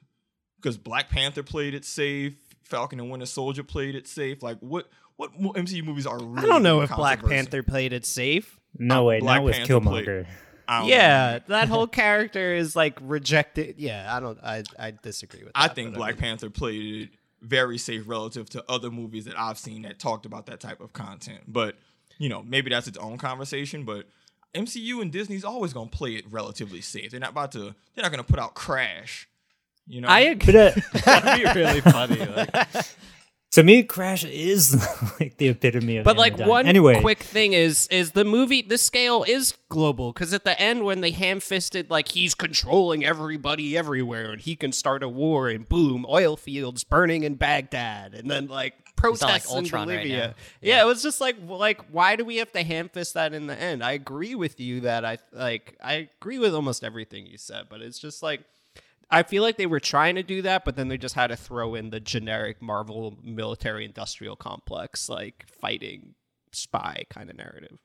[0.58, 2.34] Because Black Panther played it safe,
[2.64, 4.42] Falcon and Winter Soldier played it safe.
[4.42, 6.48] Like what what MCU movies are really?
[6.48, 7.24] I don't know if Black?
[7.24, 8.60] Panther played it safe.
[8.78, 10.20] No Uh, way, Black not with Panther Killmonger.
[10.22, 10.28] I don't
[10.70, 11.56] Yeah, know.
[11.56, 13.76] that whole character is like rejected.
[13.78, 14.40] Yeah, I don't.
[14.44, 15.54] I I disagree with.
[15.54, 17.10] That, I think but Black mean- Panther played it
[17.42, 20.94] very safe relative to other movies that I've seen that talked about that type of
[20.94, 21.42] content.
[21.48, 21.76] But
[22.18, 23.84] you know, maybe that's its own conversation.
[23.86, 24.08] But
[24.56, 27.12] MCU and Disney's always gonna play it relatively safe.
[27.12, 27.60] They're not about to.
[27.94, 29.28] They're not gonna put out Crash.
[29.88, 30.54] You know, I agree.
[30.54, 30.76] But
[31.06, 32.18] That'd be really funny.
[32.26, 32.86] like-
[33.52, 34.76] to me, Crash is
[35.20, 36.04] like the epitome of.
[36.04, 36.48] But like Anodyne.
[36.50, 40.60] one anyway, quick thing is is the movie the scale is global because at the
[40.60, 45.10] end when they ham fisted like he's controlling everybody everywhere and he can start a
[45.10, 49.88] war and boom oil fields burning in Baghdad and then like sound like in Ultron
[49.88, 50.28] right Bolivia.
[50.28, 50.34] now.
[50.62, 50.82] yeah.
[50.82, 53.60] it was just like like why do we have to ham fist that in the
[53.60, 53.84] end?
[53.84, 57.82] I agree with you that I like I agree with almost everything you said, but
[57.82, 58.42] it's just like
[59.10, 61.36] I feel like they were trying to do that, but then they just had to
[61.36, 66.16] throw in the generic Marvel military industrial complex, like fighting
[66.52, 67.78] spy kind of narrative.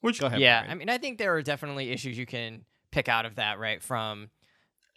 [0.00, 0.40] which Go ahead.
[0.40, 0.70] yeah, Brian.
[0.70, 3.82] I mean, I think there are definitely issues you can pick out of that, right?
[3.82, 4.30] From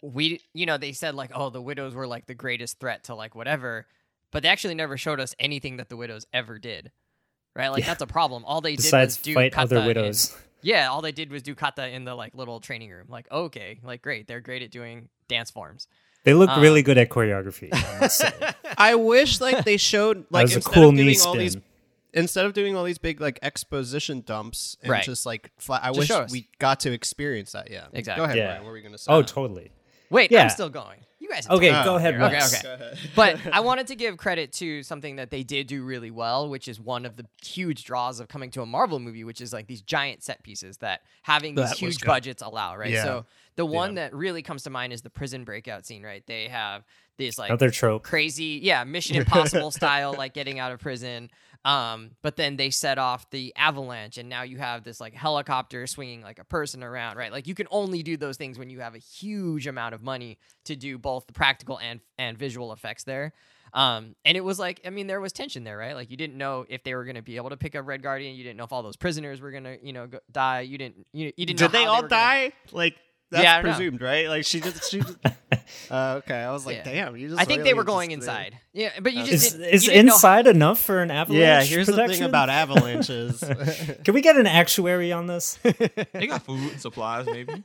[0.02, 3.14] we, you know, they said like, oh, the widows were like the greatest threat to
[3.14, 3.86] like whatever,
[4.30, 6.92] but they actually never showed us anything that the widows ever did,
[7.56, 7.68] right?
[7.68, 7.86] Like Yeah.
[7.88, 8.44] that's a problem.
[8.44, 10.36] All they besides did was do fight kata other in- widows.
[10.64, 13.06] Yeah, all they did was do kata in the like little training room.
[13.08, 15.86] Like, okay, like great, they're great at doing dance forms.
[16.24, 17.68] They look Uh, really good at choreography.
[17.72, 18.54] I.
[18.92, 21.56] I wish like they showed like was a instead cool of doing knee all these
[22.14, 25.04] instead of doing all these big like exposition dumps and Right.
[25.04, 27.70] just like fly, I Just wish we got to experience that.
[27.70, 28.20] Yeah, Exactly.
[28.20, 28.46] Go ahead, Yeah.
[28.46, 28.62] Brian.
[28.62, 29.12] What were we gonna say?
[29.12, 29.70] oh, totally.
[30.10, 30.44] Wait, Yeah.
[30.44, 31.00] I'm still going.
[31.24, 31.46] You guys.
[31.46, 32.22] have Okay, talked go ahead, here.
[32.24, 32.64] Okay, Wes.
[32.64, 32.94] okay.
[33.16, 36.68] But I wanted to give credit to something that they did do really well, which
[36.68, 39.66] is one of the huge draws of coming to a Marvel movie, which is like
[39.66, 42.90] these giant set pieces that having these That huge budgets allow, right?
[42.90, 43.04] Yeah.
[43.04, 46.22] So the one that really comes to mind is the prison breakout scene, right?
[46.26, 46.84] They have
[47.16, 48.02] this like Another trope.
[48.02, 51.30] crazy, yeah, Mission Impossible style, like getting out of prison.
[51.64, 55.86] Um, but then they set off the avalanche, and now you have this like helicopter
[55.86, 57.32] swinging like a person around, right?
[57.32, 60.38] Like you can only do those things when you have a huge amount of money
[60.64, 63.32] to do both the practical and and visual effects there.
[63.72, 65.94] Um, and it was like, I mean, there was tension there, right?
[65.94, 68.02] Like you didn't know if they were going to be able to pick up Red
[68.02, 68.36] Guardian.
[68.36, 70.60] You didn't know if all those prisoners were going to, you know, go, die.
[70.60, 71.60] You didn't, you, you didn't.
[71.60, 72.52] know Did they all gonna- die?
[72.70, 72.94] Like
[73.34, 73.76] that's Yeah, I don't know.
[73.76, 74.28] presumed, right?
[74.28, 75.00] Like she just she.
[75.00, 75.16] Just,
[75.90, 76.84] uh, okay, I was like, Yeah.
[76.84, 77.16] damn.
[77.16, 77.40] You just.
[77.40, 78.58] I think they were going just, uh, inside.
[78.72, 81.40] Yeah, but you just Is, is you didn't know- inside enough for an avalanche?
[81.40, 83.42] Yeah, here's the thing about avalanches.
[84.04, 85.58] Can we get an actuary on this?
[86.12, 87.62] They got food and supplies, maybe.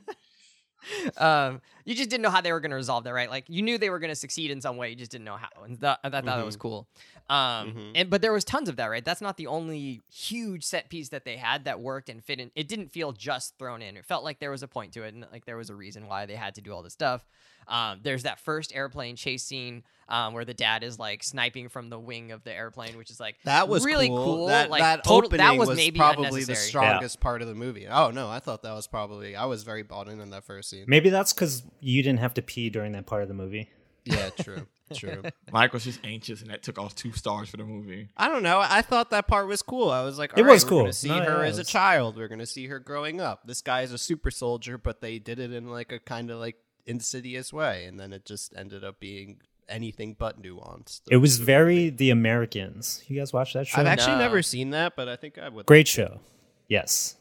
[1.17, 3.29] um, you just didn't know how they were going to resolve that, right?
[3.29, 5.35] Like you knew they were going to succeed in some way, you just didn't know
[5.37, 6.87] how, and th- I thought that was cool.
[7.29, 7.91] Um, Mhm.
[7.95, 9.05] and but there was tons of that, right?
[9.05, 12.49] That's not the only huge set piece that they had that worked and fit in.
[12.55, 13.97] It didn't feel just thrown in.
[13.97, 16.07] It felt like there was a point to it, and like there was a reason
[16.07, 17.23] why they had to do all this stuff.
[17.67, 21.89] Um, there's that first airplane chase scene um, where the dad is like sniping from
[21.91, 24.23] the wing of the airplane, which is like That was really cool.
[24.25, 24.47] cool.
[24.47, 26.67] That, like that total, opening that was, was maybe probably the unnecessary.
[26.69, 27.87] strongest part of the movie.
[27.87, 29.35] Oh no, I thought that was probably.
[29.35, 30.85] I was very bought in in that first scene.
[30.87, 33.69] Maybe that's because you didn't have to pee during that part of the movie.
[34.03, 35.23] Yeah, true, true.
[35.51, 38.09] Mike was just anxious, and that took off two stars for the movie.
[38.17, 38.59] I don't know.
[38.59, 39.89] I thought that part was cool.
[39.91, 40.79] I was like, It "All right, was We're cool.
[40.81, 42.17] gonna see No, her yeah, as it a child.
[42.17, 43.45] We're gonna see her growing up.
[43.45, 46.39] This guy is a super soldier, but they did it in like a kind of
[46.39, 51.01] like insidious way, and then it just ended up being anything but nuanced.
[51.11, 53.03] It was very The Americans.
[53.07, 53.79] You guys watch that show?
[53.79, 54.19] I've actually No.
[54.19, 55.65] never seen that, but I think I would.
[55.67, 56.19] Great show.
[56.67, 57.15] Yes,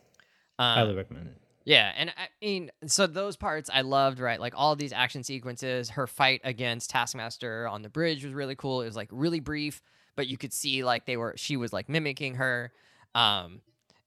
[0.58, 1.36] Um, highly recommend it.
[1.64, 4.40] Yeah, and I mean, so those parts I loved, right?
[4.40, 8.80] Like all these action sequences, her fight against Taskmaster on the bridge was really cool.
[8.82, 9.82] It was like really brief,
[10.16, 12.72] but you could see like they were she was like mimicking her.
[13.14, 13.60] Um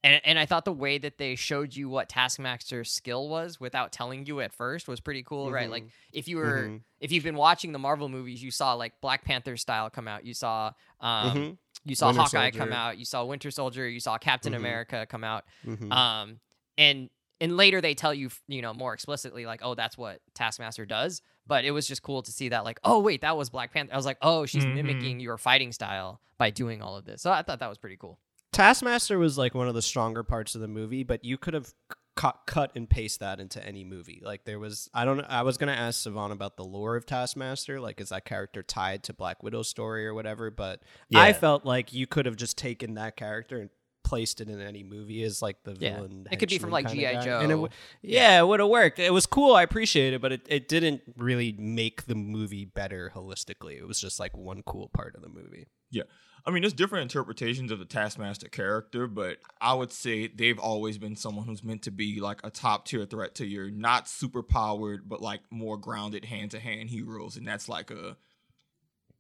[0.04, 3.92] and, and I thought the way that they showed you what Taskmaster's skill was without
[3.92, 5.70] telling you at first was pretty cool, right?
[5.70, 6.82] Like if you were Mhm.
[7.00, 10.26] if you've been watching the Marvel movies, you saw like Black Panther style come out.
[10.26, 11.58] You saw um Mhm.
[11.84, 14.58] you saw Winter Hawkeye come out, you saw Winter Soldier, you saw Captain Mhm.
[14.58, 15.46] America come out.
[15.68, 15.92] Mhm.
[15.92, 16.40] Um,
[16.80, 17.10] and
[17.42, 21.22] and later they tell you, you know, more explicitly, like, oh, that's what Taskmaster does.
[21.48, 23.94] But it was just cool to see that, like, oh, wait, that was Black Panther.
[23.94, 24.76] I was like, oh, she's Mhm.
[24.76, 27.22] mimicking your fighting style by doing all of this.
[27.22, 28.20] So I thought that was pretty cool.
[28.54, 31.74] Taskmaster was like one of the stronger parts of the movie, but you could have
[32.18, 34.22] cut, cut and paste that into any movie.
[34.24, 35.26] Like there was, I don't know.
[35.30, 37.80] I was gonna ask Savon about the lore of Taskmaster.
[37.80, 40.52] Like, is that character tied to Black Widow's story or whatever?
[40.52, 40.84] But
[41.16, 43.70] I felt like you could have just taken that character and
[44.12, 45.96] placed it in any movie as like the Yeah.
[45.96, 46.28] villain.
[46.30, 47.22] It could be from, like, G.I.
[47.24, 47.40] Joe.
[47.40, 47.70] and it, w-
[48.02, 49.00] yeah, it would have worked.
[49.00, 49.56] It was cool.
[49.56, 53.78] I appreciate it, but it, it didn't really make the movie better holistically.
[53.78, 55.68] It was just like one cool part of the movie.
[55.92, 56.04] Yeah.
[56.46, 60.98] I mean, there's different interpretations of the Taskmaster character, but I would say they've always
[60.98, 64.44] been someone who's meant to be like a top tier threat to your not super
[64.44, 67.38] powered, but like more grounded hand to hand heroes.
[67.38, 68.18] And that's like a,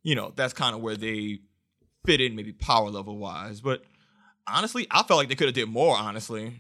[0.04, 1.39] you know, that's kind of where they
[2.06, 3.62] fit in, maybe power level wise.
[3.62, 3.84] But
[4.47, 6.54] honestly, I felt like they could have did more, honestly.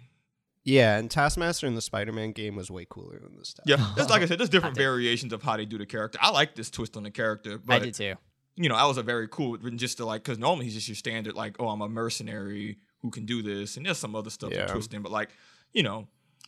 [0.63, 3.63] Yeah, and Taskmaster in the Spider-Man game was way cooler than this stuff.
[3.67, 3.93] Yeah.
[3.95, 6.19] There's, like I said, there's different variations of how they do the character.
[6.21, 8.13] I like this twist on the character, but I did too.
[8.55, 10.95] you know, that was a very cool just to like because normally he's just your
[10.95, 14.51] standard like, oh, I'm a mercenary who can do this, and there's some other stuff
[14.51, 14.67] Yeah.
[14.67, 15.29] to twist in, but like,
[15.73, 16.07] you know,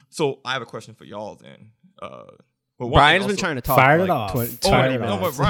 [0.09, 1.71] so I have a question for y'all then.
[1.99, 2.25] Uh,
[2.79, 3.77] well, one Brian's thing been trying to talk.
[3.77, 4.31] Fire for it like off.
[4.31, 5.37] twen- Oh, 20 Fire it no, minutes.
[5.37, 5.47] but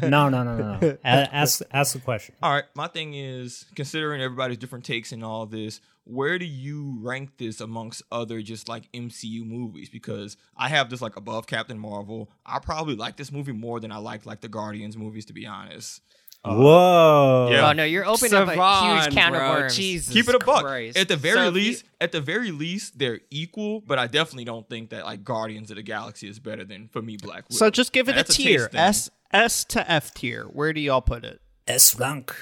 [0.10, 0.98] No, no, no, no, no.
[1.04, 2.34] A- ask, ask the question.
[2.42, 6.98] All right, my thing is considering everybody's different takes and all this, where do you
[7.00, 9.88] rank this amongst other just like MCU movies?
[9.88, 12.30] Because I have this like above Captain Marvel.
[12.44, 15.46] I probably like this movie more than I liked like the Guardians movies, to be
[15.46, 16.02] honest.
[16.44, 17.48] Uh, Whoa.
[17.50, 17.68] yeah.
[17.70, 19.76] Oh no, you're opening up a huge can of worms.
[19.76, 20.62] Jesus keep it a buck.
[20.62, 20.98] Christ.
[20.98, 23.80] At the very So if you- least, at the very least, they're equal.
[23.80, 27.00] But I definitely don't think that like Guardians of the Galaxy is better than for
[27.00, 27.56] me Black Widow.
[27.56, 28.68] So just give it a a tier.
[28.68, 28.74] taste.
[28.74, 30.44] S S to F tier.
[30.44, 31.40] Where do y'all put it?
[31.66, 32.34] S rank.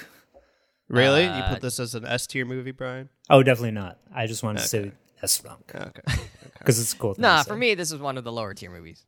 [0.89, 1.23] Really?
[1.23, 3.07] you Uh, put this as an S tier movie, Brian?
[3.29, 3.99] Oh, definitely not.
[4.13, 4.91] I just wanted to say
[5.23, 6.01] S rank Okay.
[6.59, 7.13] because it's a cool.
[7.13, 9.05] Thing Nah, for me, this is one of the lower tier movies.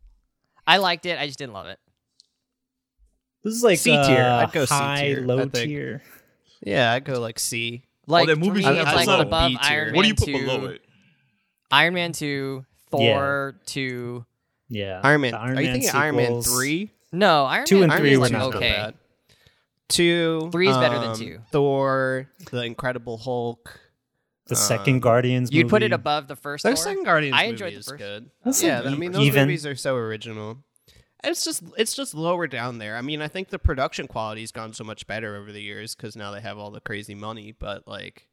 [0.65, 1.19] I liked it.
[1.19, 1.79] I just didn't love it.
[3.45, 4.21] This is like C tier.
[4.21, 5.53] uh, I'd go C high, tier, I low think.
[5.53, 6.01] tier.
[6.61, 7.83] yeah, I'd go like C.
[8.07, 9.21] Like that for movie's- me, it's like low.
[9.21, 9.81] above B tier.
[9.85, 10.81] Iron what do you put 2, below it?
[11.71, 14.25] Iron Man two, Thor two.
[14.69, 14.99] Yeah.
[15.03, 15.31] Iron Man.
[15.31, 16.91] The are you thinking Iron Man three?
[17.11, 18.59] No, Iron Two Man and three were was not okay.
[18.71, 18.93] bad.
[19.87, 20.49] Two.
[20.51, 21.39] Three is better than um, two.
[21.51, 23.79] Thor, the Incredible Hulk.
[24.47, 25.51] The Uh, second Guardians.
[25.51, 26.63] You'd put it above the first.
[26.63, 27.97] The second Guardians I movie enjoyed the is first.
[27.99, 28.29] good.
[28.43, 29.43] That's yeah, like I mean those even.
[29.47, 30.57] movies are so original.
[31.25, 32.95] It's just it's just lower down there.
[32.97, 36.15] I mean, I think the production quality's gone so much better over the years because
[36.15, 37.51] now they have all the crazy money.
[37.57, 38.27] But like,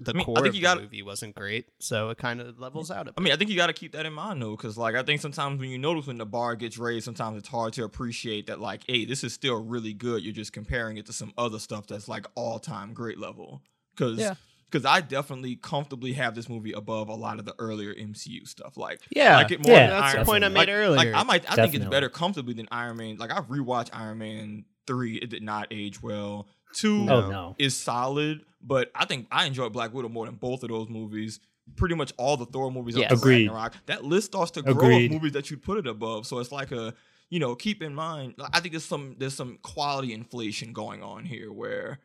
[0.00, 2.40] the I mean, I think of you the gotta- movie wasn't great, so it kind
[2.40, 3.14] of levels out a bit.
[3.18, 5.02] I mean, I think you got to keep that in mind though, because like I
[5.02, 8.46] think sometimes when you notice when the bar gets raised, sometimes it's hard to appreciate
[8.48, 10.22] that like, hey, this is still really good.
[10.24, 13.62] You're just comparing it to some other stuff that's like all time great level.
[13.94, 14.34] Because Yeah.
[14.74, 18.76] Because I definitely comfortably have this movie above a lot of the earlier MCU stuff.
[18.76, 19.72] Like, yeah, I like it more.
[19.72, 20.96] Yeah, that's the Iron point I made like, earlier.
[20.96, 23.16] Like I might, I think it's better comfortably than Iron Man.
[23.16, 25.14] Like I've rewatched Iron Man three.
[25.14, 26.48] It did not age well.
[26.72, 27.54] Two, Oh no.
[27.56, 31.38] is solid, but I think I enjoyed Black Widow more than both of those movies.
[31.76, 33.12] Pretty much all the Thor movies Yes.
[33.12, 33.46] Agreed.
[33.46, 33.74] Ragnarok.
[33.86, 35.06] That list starts to grow Agreed.
[35.06, 36.26] of movies that you'd put it above.
[36.26, 36.92] So it's like a,
[37.30, 38.34] you know, keep in mind.
[38.52, 42.00] I think there's some there's some quality inflation going on here where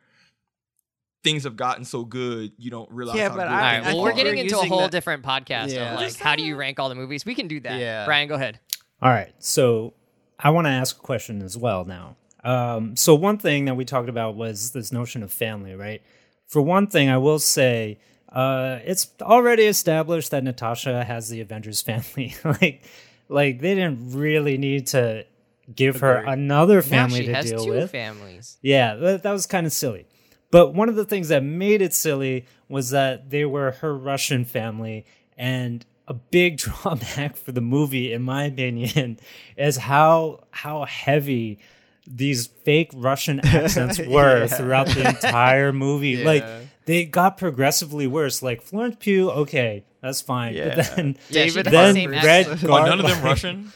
[1.22, 3.16] things have gotten so good you don't realize.
[3.16, 3.86] Yeah, how but good I- right.
[3.86, 4.02] I Well, are.
[4.04, 5.94] we're getting into a whole that- different podcast Yeah.
[5.94, 7.24] of like how do you rank all the movies?
[7.26, 7.78] We can do that.
[7.78, 8.04] Yeah.
[8.06, 8.58] Brian, go ahead.
[9.02, 9.32] All right.
[9.38, 9.94] So
[10.38, 12.16] I want to ask a question as well now.
[12.42, 16.00] Um, so one thing that we talked about was this notion of family, right?
[16.46, 17.98] For one thing, I will say
[18.32, 22.34] uh, it's already established that Natasha has the Avengers family.
[22.44, 22.82] like,
[23.28, 25.26] like they didn't really need to
[25.74, 26.32] give her Agreed.
[26.32, 27.90] another Now family she to has deal two with.
[27.90, 28.56] families.
[28.62, 30.06] Yeah, that, that was kind of silly.
[30.50, 34.44] But one of the things that made it silly was that they were her Russian
[34.44, 35.04] family.
[35.38, 39.18] And a big drawback for the movie, in my opinion,
[39.56, 41.58] is how how heavy
[42.06, 44.46] these fake Russian accents were Yeah.
[44.48, 46.24] throughout the entire movie.
[46.24, 46.44] Like
[46.86, 48.42] they got progressively worse.
[48.42, 50.54] Like Florence Pugh, okay, that's fine.
[50.54, 50.74] Yeah.
[50.76, 52.64] But then Yeah, she David has then Red accent.
[52.64, 53.72] Are Guard, none of them like- Russian?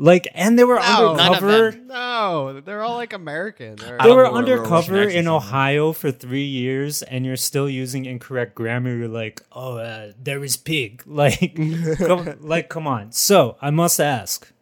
[0.00, 1.72] Like, and they were No, undercover.
[1.72, 3.74] no, they're all like American.
[3.74, 5.26] They're- They were know where real undercover in.
[5.26, 8.94] Ohio for three years, and you're still using incorrect grammar.
[8.96, 11.02] You're like, oh, uh, there is pig.
[11.06, 11.56] Like,
[11.98, 13.10] come, like, come on.
[13.10, 14.52] So I must ask,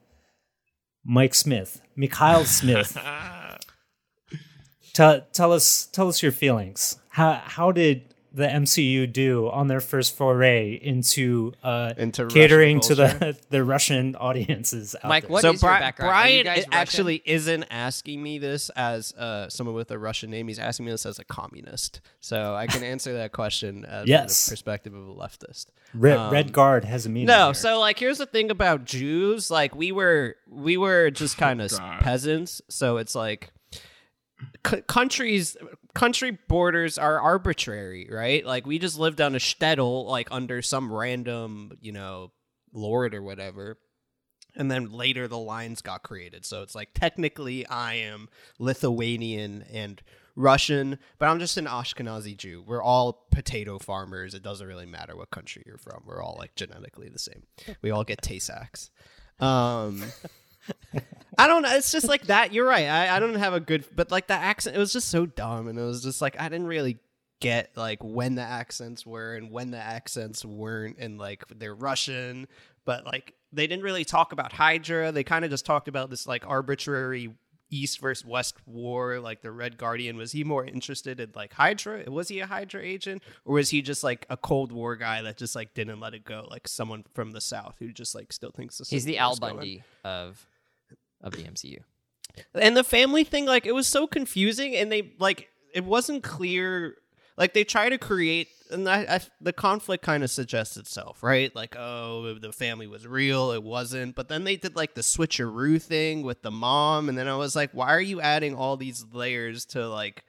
[1.04, 2.96] Mike Smith, Mikhail Smith,
[4.94, 6.96] tell tell us tell us your feelings.
[7.10, 12.94] How how did the MCU do on their first foray into uh, Into catering to
[12.94, 14.94] the the Russian audiences?
[15.02, 15.30] Out Mike, there?
[15.30, 16.12] what so is your background?
[16.12, 20.30] Are you Brian guys actually isn't asking me this as uh, someone with a Russian
[20.30, 20.48] name.
[20.48, 22.02] He's asking me this as a communist.
[22.20, 24.44] So I can answer that question as Yes.
[24.46, 25.66] the perspective of a leftist.
[25.94, 27.28] Red, um, Red Guard has a meaning.
[27.28, 27.54] No, here.
[27.54, 31.70] so like here's the thing about Jews, like we were we were just kind of
[31.70, 32.00] God.
[32.00, 33.50] peasants, so it's like
[34.66, 35.56] c- countries
[35.96, 38.44] country borders are arbitrary, right?
[38.44, 42.32] Like we just lived on a shtetl like under some random, you know,
[42.72, 43.78] lord or whatever.
[44.54, 46.44] And then later the lines got created.
[46.44, 48.28] So it's like technically I am
[48.58, 50.02] Lithuanian and
[50.34, 52.62] Russian, but I'm just an Ashkenazi Jew.
[52.66, 54.34] We're all potato farmers.
[54.34, 56.02] It doesn't really matter what country you're from.
[56.06, 57.44] We're all like genetically the same.
[57.80, 58.90] We all get Tay Sachs.
[59.40, 60.02] Um
[61.38, 61.74] I don't know.
[61.74, 62.52] It's just like that.
[62.52, 62.86] You're right.
[62.86, 65.68] I, I don't have a good, but like the accent, it was just so dumb,
[65.68, 66.98] and it was just like I didn't really
[67.40, 72.46] get like when the accents were and when the accents weren't, and like they're Russian,
[72.84, 75.12] but like they didn't really talk about Hydra.
[75.12, 77.34] They kind of just talked about this like arbitrary
[77.70, 79.20] East versus West war.
[79.20, 82.04] Like the Red Guardian, was he more interested in like Hydra?
[82.10, 85.36] Was he a Hydra agent, or was he just like a Cold War guy that
[85.36, 86.46] just like didn't let it go?
[86.50, 89.56] Like someone from the South who just like still thinks the He's the Al going.
[89.56, 90.46] Bundy of
[91.20, 91.78] of the MCU.
[92.54, 96.96] and the family thing like it was so confusing and they like it wasn't clear
[97.36, 101.54] like they try to create and I, I, the conflict kind of suggests itself right?
[101.54, 104.14] Like oh the family was real it wasn't.
[104.14, 107.54] But then they did like the switcheroo thing with the mom and then i was
[107.56, 110.24] like why are you adding all these layers to like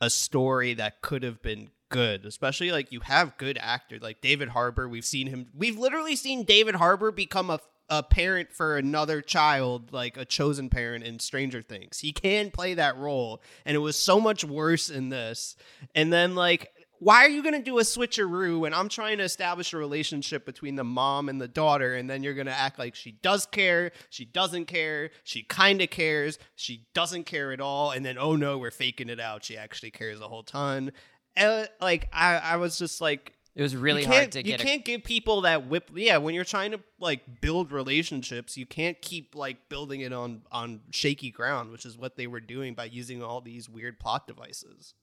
[0.00, 2.24] a story that could have been good?
[2.26, 6.44] Especially like you have good actors like david harbour we've seen him we've literally seen
[6.44, 11.60] david harbour become a a parent for another child, like a chosen parent in Stranger
[11.60, 11.98] Things.
[11.98, 15.56] He can play that role, and it was so much worse in this.
[15.94, 19.72] And then, like, why are you gonna do a switcheroo when I'm trying to establish
[19.72, 23.12] a relationship between the mom and the daughter, and then you're gonna act like she
[23.12, 28.06] does care, she doesn't care, she kind of cares, she doesn't care at all, and
[28.06, 29.44] then oh no, we're faking it out.
[29.44, 30.92] She actually cares a whole ton.
[31.36, 34.44] And, like, I, I was just like, It was really you hard can't, to you
[34.52, 34.60] get.
[34.60, 38.64] a- can't give people that whip yeah when you're trying to like build relationships you
[38.64, 42.74] can't keep like building it on on shaky ground which is what they were doing
[42.74, 44.94] by using all these weird plot devices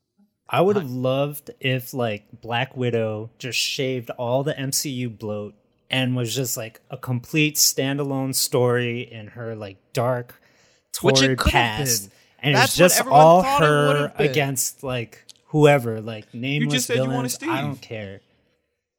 [0.50, 5.56] I would have loved if like Black Widow just shaved all the MCU bloat
[5.90, 10.42] and was just like a complete standalone story in her like dark
[11.02, 12.04] Which it torrid past.
[12.04, 12.12] been.
[12.40, 17.02] And That's it's just all thought it her against like whoever, like nameless said you
[17.10, 17.44] wanted villains.
[17.44, 18.22] I don't care.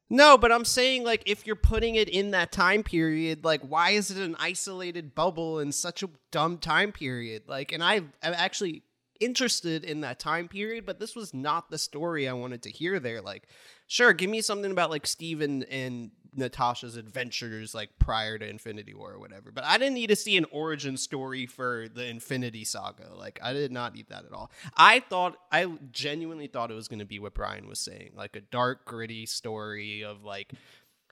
[0.09, 3.91] No, but I'm saying like if you're putting it in that time period, like why
[3.91, 7.43] is it an isolated bubble in such a dumb time period?
[7.47, 8.83] Like, and I am actually
[9.19, 12.99] interested in that time period, but this was not the story I wanted to hear
[12.99, 13.21] there.
[13.21, 13.47] Like,
[13.89, 19.13] sure, give me something about like Steven and Natasha's adventures like prior to Infinity War
[19.13, 19.51] or whatever.
[19.51, 23.09] But I didn't need to see an origin story for the Infinity Saga.
[23.15, 24.51] Like I did not need that at all.
[24.77, 28.35] I thought I genuinely thought it was going to be what Brian was saying, like
[28.35, 30.53] a dark, gritty story of like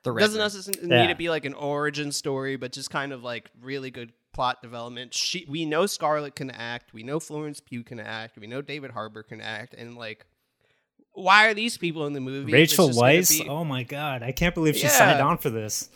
[0.03, 1.01] The it doesn't necessarily Yeah.
[1.01, 4.61] need to be like an origin story, but just kind of like really good plot
[4.61, 5.15] development.
[5.15, 6.93] She, we know Scarlett can act.
[6.93, 8.37] We know Florence Pugh can act.
[8.37, 9.73] We know David Harbour can act.
[9.73, 10.27] And like,
[11.17, 12.53] why are these people in the movie?
[12.53, 13.43] Rachel Weisz.
[13.43, 14.89] be- Oh my god, I can't believe she Yeah.
[14.89, 15.89] signed on for this.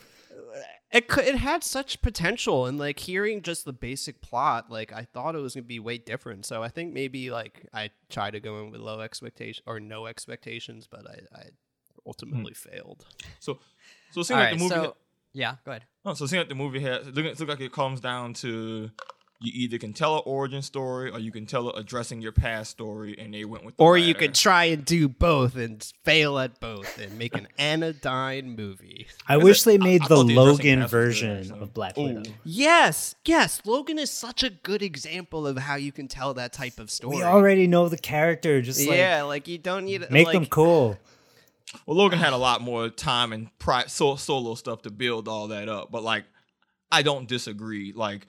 [0.91, 5.03] it could, it had such potential, and like hearing just the basic plot, like I
[5.03, 6.45] thought it was gonna be way different.
[6.45, 10.07] So I think maybe like I tried to go in with low expectation or no
[10.07, 11.43] expectations, but I, I
[12.05, 12.69] ultimately hmm.
[12.69, 13.05] failed.
[13.39, 13.59] So,
[14.11, 14.75] so it seems like right, the movie.
[14.75, 14.95] so
[15.33, 15.85] yeah, go ahead.
[16.03, 17.07] Oh, so it seems like the movie has.
[17.07, 18.89] It look, it look like it comes down to
[19.43, 22.69] you either can tell an origin story or you can tell it addressing your past
[22.71, 23.75] story, and they went with.
[23.75, 24.19] The Or you latter.
[24.19, 29.07] could try and do both and fail at both and make an anodyne movie.
[29.27, 31.97] I wish they made I the thought the Logan cast was good, version of Black
[31.97, 32.03] Ooh.
[32.03, 32.31] Widow.
[32.43, 33.61] Yes, yes.
[33.65, 37.17] Logan is such a good example of how you can tell that type of story.
[37.17, 38.61] We already know the character.
[38.61, 40.97] Just like yeah, like you don't need to make like, them cool.
[41.85, 45.47] Well, Logan had a lot more time and pri- so- solo stuff to build all
[45.47, 46.25] that up, but like,
[46.91, 47.93] I don't disagree.
[47.93, 48.27] Like,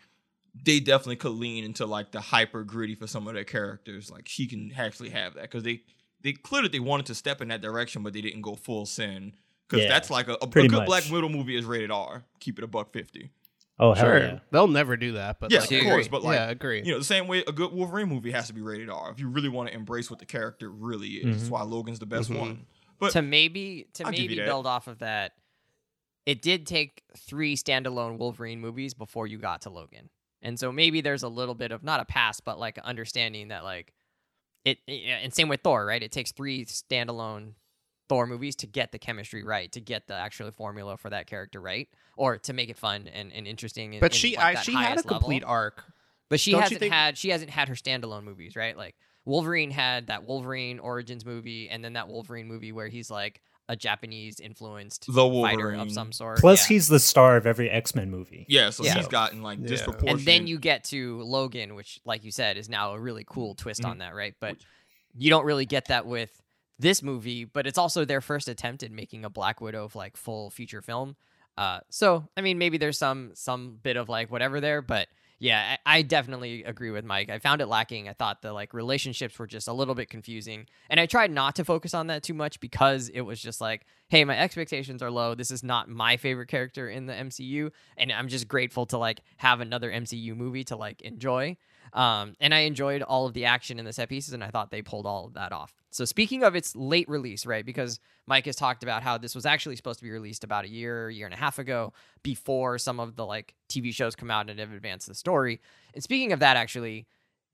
[0.55, 4.11] they definitely could lean into like the hyper gritty for some of their characters.
[4.11, 5.83] Like, she can actually have that because they
[6.21, 9.33] they clearly they wanted to step in that direction, but they didn't go full sin
[9.69, 10.87] because Yeah, that's like a, a, a good much.
[10.87, 12.25] Black Widow movie is rated R.
[12.41, 13.31] Keep it a buck fifty.
[13.79, 14.39] Oh hell Sure, yeah!
[14.51, 15.41] they'll never do that.
[15.41, 15.91] But Yeah, like, of agree.
[15.91, 16.83] course, but, like, yeah, agree.
[16.85, 19.19] You know, the same way a good Wolverine movie has to be rated R if
[19.19, 21.39] you really want to embrace what the character really is.
[21.39, 22.39] That's why Logan's the best Mhm.
[22.39, 22.67] one.
[23.01, 25.33] But to maybe to I'll maybe build off of that,
[26.27, 30.11] it did take three standalone Wolverine movies before you got to Logan,
[30.43, 33.65] and so maybe there's a little bit of not a pass, but like understanding that
[33.65, 33.93] like
[34.65, 36.03] it, eh, it- and same with Thor, right?
[36.03, 37.55] It takes three standalone
[38.09, 41.61] Thor movies to get the chemistry right, to get the actual formula for that character
[41.61, 43.95] right, or to make it fun and, and interesting.
[43.95, 45.19] in- but she, I, she had a highest level.
[45.21, 45.83] complete arc.
[46.29, 48.77] But she Don't hasn't think- had she hasn't had her standalone movies, right?
[48.77, 53.41] Like Wolverine had that Wolverine Origins movie, and then that Wolverine movie where he's like
[53.73, 56.39] a Japanese influenced The fighter of some sort.
[56.39, 56.75] Plus, yeah.
[56.75, 58.45] he's the star of every X Men movie.
[58.49, 58.95] yeah, so Yeah.
[58.97, 59.67] he's gotten like Yeah.
[59.69, 60.19] disproportionate.
[60.19, 63.55] and then you get to Logan, which, like you said, is now a really cool
[63.55, 63.89] twist Mhm.
[63.89, 64.35] on that, right?
[64.39, 64.59] But
[65.17, 66.43] you don't really get that with
[66.79, 70.51] this movie, but it's also their first attempt at making a Black Widow like full
[70.51, 71.17] feature film.
[71.57, 75.09] Uh, so I mean, maybe there's some some bit of like whatever there, but
[75.43, 77.29] yeah, I, definitely agree with Mike.
[77.29, 78.09] I found it lacking.
[78.09, 81.57] I thought the like relationships were just a little bit confusing, and I tried not
[81.57, 85.11] to focus on that too much because it was just like, hey, my expectations are
[85.11, 85.35] low.
[85.35, 89.23] This is not my favorite character in the MCU, and I'm just grateful to like
[89.39, 91.57] have another MCU movie to like enjoy.
[91.93, 94.71] Um, and I enjoyed all of the action in the set pieces, and I thought
[94.71, 95.75] they pulled all of that off.
[95.91, 97.67] So speaking of its late release, right?
[97.67, 100.69] Because Mike has talked about how this was actually supposed to be released about a
[100.69, 104.49] year, year and a half ago, before some of the like TV shows come out
[104.49, 105.61] and have advanced the story.
[105.93, 107.07] And speaking of that, actually,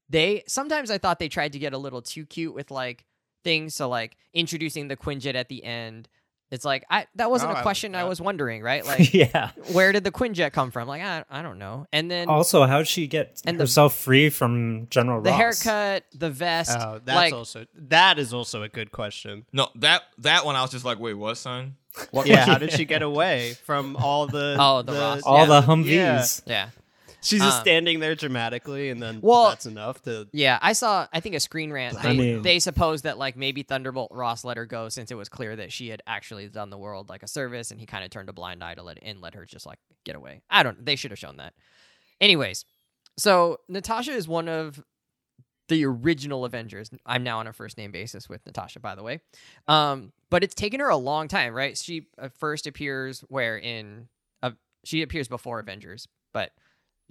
[0.09, 3.05] they sometimes I thought they tried to get a little too cute with like
[3.43, 3.75] things.
[3.75, 6.09] So like introducing the Quinjet at the end.
[6.51, 8.85] It's like I that wasn't Oh, a I- question I I- was wondering, right?
[8.87, 9.51] Like yeah.
[9.73, 10.89] where did the Quinjet come from?
[10.89, 11.87] Like I, I don't know.
[11.93, 15.63] And then Also, how'd she get And the- herself free from General the Ross?
[15.63, 16.77] haircut, the vest.
[16.81, 19.45] Oh, that's like, also that is also a good question.
[19.53, 21.77] no that that one I was just like, wait, what, son?
[22.25, 25.23] yeah, how did she get away from all the Oh, the Ross.
[25.25, 25.61] All Yeah.
[25.61, 26.43] the Humvees.
[26.47, 26.53] Yeah.
[26.53, 26.69] Yeah.
[27.21, 30.29] She's just Um, standing there dramatically, and then Well- that's enough to.
[30.33, 31.09] Yeah, I saw.
[31.13, 31.97] I think a screen rant.
[31.99, 35.15] I They, mean- they supposed that like maybe Thunderbolt Ross let her go since it
[35.17, 38.05] was clear that she had actually done the world like a service, and he kind
[38.05, 40.43] of turned a blind eye to let and let her just like get away.
[40.49, 40.85] I don't.
[40.87, 41.55] They should have shown that.
[42.21, 42.65] Anyways,
[43.17, 44.83] so Natasha is one of
[45.69, 46.89] the original Avengers.
[47.05, 49.21] I'm now on a first name basis with Natasha, by the way.
[49.67, 51.77] Um, but it's taken her a long time, right?
[51.77, 54.09] She uh, first appears where in
[54.43, 54.53] uh,
[54.85, 56.53] she appears before Avengers, but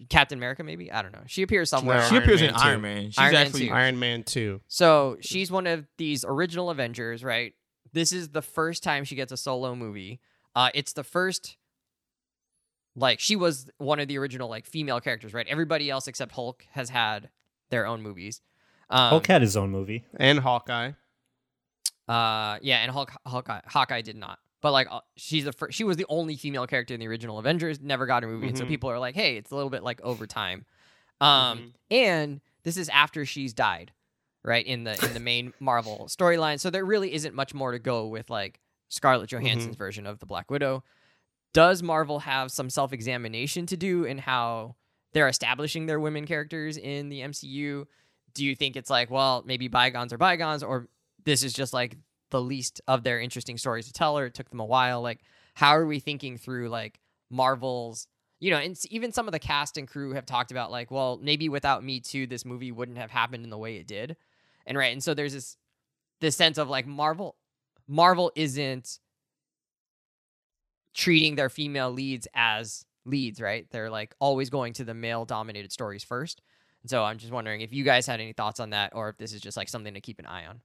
[0.09, 1.23] Captain America maybe I don't know.
[1.27, 1.97] She appears somewhere.
[1.97, 2.61] No, she Iron appears Man in too.
[2.61, 3.05] Iron Man.
[3.11, 3.73] She's Iron Man actually too.
[3.73, 4.61] Iron Man two.
[4.67, 7.53] So she's one of these original Avengers, right?
[7.93, 10.19] This is the first time she gets a solo movie.
[10.55, 11.55] Uh, it's the first,
[12.95, 15.47] like, she was one of the original, like, female characters, right?
[15.47, 17.29] Everybody else except Hulk has had
[17.69, 18.41] their own movies.
[18.89, 20.05] Um, Hulk had his own movie.
[20.17, 20.91] and Hawkeye.
[22.07, 24.39] Uh, yeah, and Hulk, Hawkeye, Hawkeye did not.
[24.61, 25.77] But like, uh, she's the first.
[25.77, 27.79] She was the only female character in the original Avengers.
[27.79, 28.69] Never got a movie, and so Mhm.
[28.69, 30.65] people are like, "Hey, it's a little bit like overtime."
[31.21, 33.91] Um, and this is after she's died,
[34.43, 36.59] right in the in the main Marvel storyline.
[36.59, 40.25] So there really isn't much more to go with like Scarlett Johansson's version of the
[40.25, 40.83] Black Widow.
[41.53, 44.75] Does Marvel have some self examination to do in how
[45.13, 47.85] they're establishing their women characters in the MCU?
[48.33, 50.87] Do you think it's like, well, maybe bygones are bygones, or
[51.23, 51.97] this is just like
[52.30, 55.01] the least of their interesting stories to tell, or it took them a while?
[55.01, 55.21] Like,
[55.53, 56.99] how are we thinking through like
[57.30, 58.07] Marvel's,
[58.39, 61.19] you know, and even some of the cast and crew have talked about like, well,
[61.21, 64.15] maybe without Me Too, this movie wouldn't have happened in the way it did,
[64.65, 65.57] and right, and so there's this
[66.19, 67.36] this sense of like Marvel,
[67.88, 68.99] Marvel isn't
[70.93, 73.67] treating their female leads as leads, right?
[73.71, 76.41] They're like always going to the male dominated stories first.
[76.82, 79.17] And so I'm just wondering if you guys had any thoughts on that or if
[79.17, 80.61] this is just like something to keep an eye on.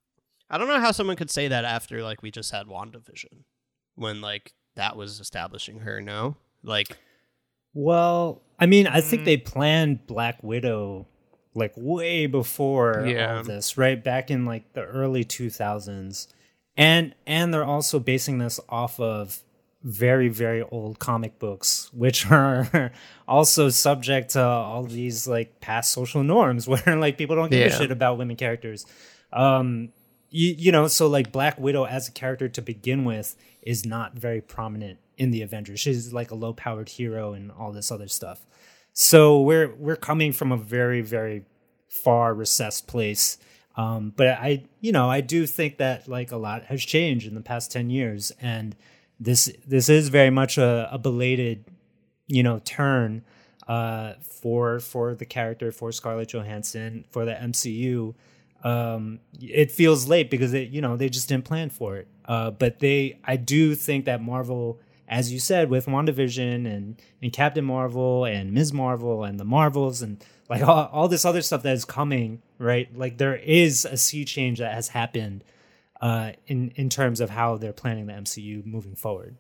[0.53, 3.45] I don't know how someone could say that after like we just had WandaVision
[3.97, 6.01] when like that was establishing her.
[6.01, 6.97] No, like
[7.75, 9.25] Well, I mean, I think Mm.
[9.25, 11.07] they planned Black Widow
[11.55, 13.39] like way before Yeah.
[13.39, 14.03] all this, right?
[14.03, 16.29] Back in like the early 2000s.
[16.77, 19.43] And and they're also basing this off of
[19.83, 22.93] very very old comic books which are
[23.27, 27.77] also subject to all these like past social norms where like people don't give a
[27.77, 28.87] shit about women characters.
[29.33, 29.91] Um
[30.33, 34.15] you, you know, so like Black Widow as a character to begin with is not
[34.15, 35.79] very prominent in the Avengers.
[35.79, 38.45] She's like a low powered hero and all this other stuff.
[38.93, 41.45] So we're we're coming from a very very
[41.89, 43.39] far recessed place.
[43.77, 47.35] Um, but I, you know, I do think that like a lot has changed in
[47.35, 48.75] the past ten years, and
[49.21, 51.65] this this is very much a, a belated,
[52.27, 53.25] you know, turn
[53.69, 58.15] uh, for for the character for Scarlett Johansson for the MCU.
[58.65, 62.09] Um, it feels late because it, you know, they just didn't plan for it.
[62.25, 67.33] Uh, but they, I do think that Marvel, as you said, with WandaVision and and
[67.33, 68.73] Captain Marvel and Ms.
[68.73, 72.89] Marvel and the Marvels and like all, all this other stuff that is coming, right?
[72.97, 75.43] Like there is a sea change that has happened
[76.01, 79.37] uh, in in terms of how they're planning the MCU moving forward.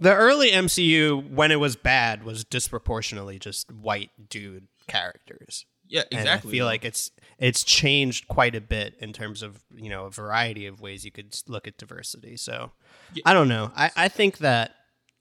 [0.00, 5.66] the early MCU when it was bad was disproportionately just white dude characters.
[5.88, 6.50] Yeah, And exactly.
[6.50, 10.10] I feel like it's it's changed quite a bit in terms of you know a
[10.10, 12.36] variety of ways you could look at diversity.
[12.36, 12.72] So
[13.14, 13.22] Yeah.
[13.26, 13.70] I don't know.
[13.76, 14.74] I, I think that.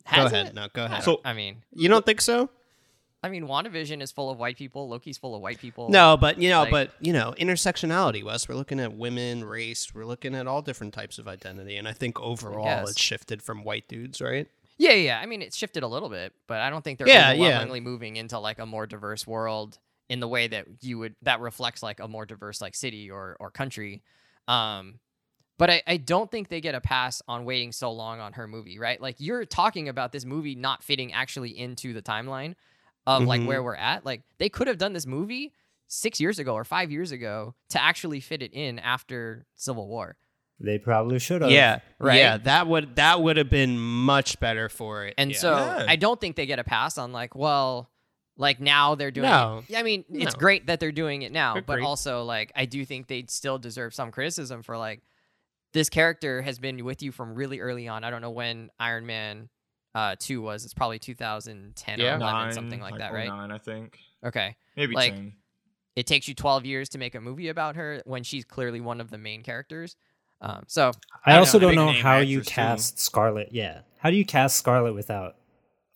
[0.05, 0.47] Has go ahead.
[0.47, 0.53] it?
[0.55, 1.03] No, go ahead.
[1.03, 2.49] So- I mean, you don't think so?
[3.23, 4.89] I mean, WandaVision is full of white people.
[4.89, 5.89] Loki's full of white people.
[5.89, 8.23] No, but you know, like- but you know, intersectionality.
[8.23, 9.93] Wes, we're looking at women, race.
[9.93, 12.89] We're looking at all different types of identity, and I think overall guess.
[12.91, 14.47] it's shifted from white dudes, right?
[14.79, 15.19] Yeah, yeah.
[15.21, 17.63] I mean, it's shifted a little bit, but I don't think they're Yeah, yeah.
[17.79, 19.77] moving into like a more diverse world
[20.11, 23.37] in the way that you would that reflects like a more diverse like city or
[23.39, 24.01] or country.
[24.47, 24.99] Um,
[25.57, 28.47] but I, I don't think they get a pass on waiting so long on her
[28.47, 28.99] movie, right?
[28.99, 32.55] Like you're talking about this movie not fitting actually into the timeline
[33.07, 33.45] of like Mhm.
[33.47, 34.05] where we're at.
[34.05, 35.53] Like they could have done this movie
[35.87, 40.17] six years ago or five years ago to actually fit it in after Civil War.
[40.59, 41.51] They probably should have.
[41.51, 42.17] yeah, right?
[42.17, 45.13] Yeah, that would that would have been much better for it.
[45.17, 45.37] And Yeah.
[45.37, 45.85] so Yeah.
[45.87, 47.89] I don't think they get a pass on like, well,
[48.37, 49.59] like now they're doing No.
[49.59, 49.71] it.
[49.71, 51.85] Yeah, I mean, it's great that they're doing it now, but Agreed.
[51.85, 55.01] also like I do think they still deserve some criticism for like
[55.73, 58.03] this character has been with you from really early on.
[58.03, 59.49] I don't know when Iron Man
[59.93, 60.63] uh 2 was.
[60.65, 62.13] It's probably 2010 Yeah.
[62.13, 63.27] or 11 Nine, something like, that, right?
[63.27, 63.99] Nine, I think.
[64.25, 64.55] Okay.
[64.75, 65.33] Maybe Like- 10.
[65.97, 69.01] It takes you 12 years to make a movie about her when she's clearly one
[69.01, 69.97] of the main characters.
[70.39, 70.91] Um so
[71.25, 72.53] I I also know, don't know how you actress, too.
[72.55, 73.49] cast Scarlett.
[73.51, 75.35] Yeah, how do you cast Scarlett without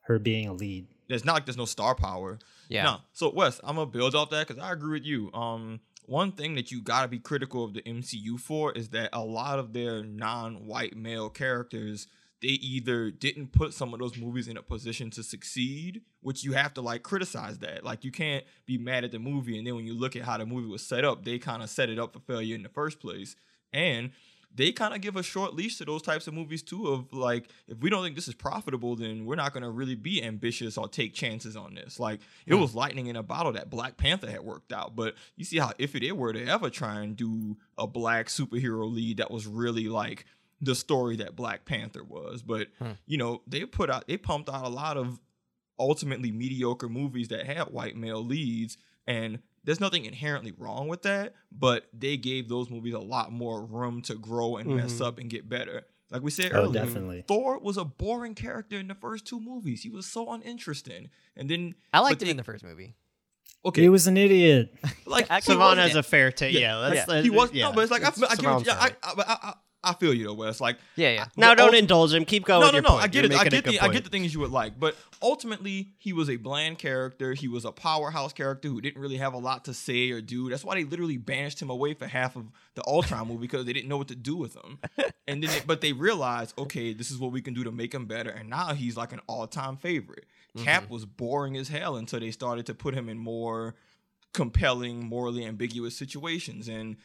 [0.01, 0.87] her being a lead?
[1.09, 2.39] It's not like there's no star power.
[2.69, 2.83] yeah.
[2.83, 2.97] No.
[3.13, 5.31] So Wes, I'm gonna build off that because I agree with you.
[5.33, 9.23] Um, one thing that you gotta be critical of the MCU for is that a
[9.23, 12.07] lot of their non-white male characters
[12.41, 16.51] they either didn't put some of those movies in a position to succeed, which you
[16.51, 17.83] have to like criticize that.
[17.83, 20.37] Like you can't be mad at the movie and then when you look at how
[20.37, 22.69] the movie was set up, they kind of set it up for failure in the
[22.69, 23.35] first place.
[23.73, 24.11] And
[24.55, 27.49] they kind of give a short leash to those types of movies too of like
[27.67, 30.77] if we don't think this is profitable then we're not going to really be ambitious
[30.77, 31.99] or take chances on this.
[31.99, 35.43] Like it was lightning in a bottle that black panther had worked out but you
[35.45, 39.29] see how if it were to ever try and do a black superhero lead that
[39.29, 40.25] was really like
[40.61, 42.41] the story that black panther was.
[42.41, 42.91] But Hmm.
[43.05, 45.19] you know they put out they pumped out a lot of
[45.77, 51.33] ultimately mediocre movies that had white male leads and there's nothing inherently wrong with that
[51.51, 55.05] but they gave those movies a lot more room to grow and mess Mhm.
[55.05, 57.25] up and get better like we said Oh, earlier definitely.
[57.27, 61.49] thor was a boring character in the first two movies he was so uninteresting and
[61.49, 62.95] then I liked but it in the first movie.
[63.65, 64.73] okay He was an idiot.
[65.05, 66.53] like I- he Savon wasn't- has a fair take.
[66.53, 67.05] Yeah, Yeah, let's, yeah.
[67.07, 67.65] let's- he was yeah.
[67.65, 69.55] no, but it's like I, It's I, get what you- I, right.
[69.89, 70.59] I, feel you though, Wes.
[70.59, 71.25] Like Yeah, yeah.
[71.37, 72.25] Now don't ult- indulge him.
[72.25, 72.61] Keep going.
[72.61, 72.89] no, with no, your no.
[72.89, 73.03] point.
[73.03, 73.39] I get You're it.
[73.39, 76.29] I get good the I get the things you would like, but ultimately he was
[76.29, 77.33] a bland character.
[77.33, 80.49] He was a powerhouse character who didn't really have a lot to say or do.
[80.49, 83.73] That's why they literally banished him away for half of the Ultron movie because they
[83.73, 84.79] didn't know what to do with him.
[85.27, 87.95] And then, they, but they realized, okay, this is what we can do to make
[87.95, 88.29] him better.
[88.29, 90.25] And now he's like an all-time favorite.
[90.55, 90.63] Mm-hmm.
[90.63, 93.73] Cap was boring as hell until they started to put him in more
[94.33, 96.67] compelling, morally ambiguous situations.
[96.67, 96.97] And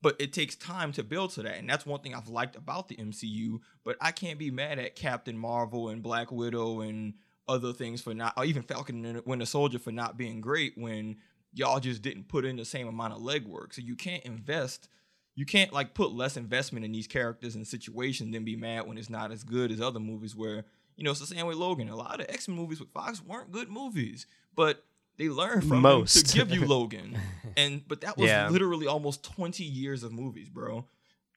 [0.00, 1.58] but it takes time to build to that.
[1.58, 3.60] And that's one thing I've liked about the MCU.
[3.84, 7.14] But I can't be mad at Captain Marvel and Black Widow and
[7.48, 11.16] other things for not, or even Falcon and Winter Soldier for not being great when
[11.52, 13.72] y'all just didn't put in the same amount of legwork.
[13.74, 14.88] So you can't invest.
[15.34, 18.98] You can't like put less investment in these characters and situations than be mad when
[18.98, 20.64] it's not as good as other movies where
[20.96, 21.88] you know it's the same with Logan.
[21.88, 24.84] A lot of X Men movies with Fox weren't good movies, but
[25.18, 26.26] they learn from them Most.
[26.26, 27.18] to give you Logan.
[27.56, 28.48] and but that was Yeah.
[28.48, 30.86] literally almost 20 years of movies, bro.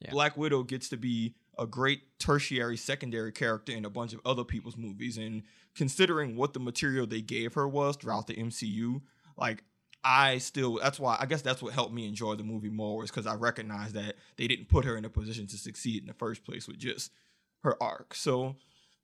[0.02, 0.12] Yeah.
[0.12, 4.44] Black Widow gets to be a great tertiary secondary character in a bunch of other
[4.44, 5.44] people's movies and
[5.76, 9.02] considering what the material they gave her was throughout the MCU,
[9.38, 9.64] like
[10.04, 13.12] I still that's why I guess that's what helped me enjoy the movie more is
[13.12, 16.14] because I recognize that they didn't put her in a position to succeed in the
[16.16, 17.12] first place with just
[17.64, 18.16] her arc.
[18.16, 18.56] So,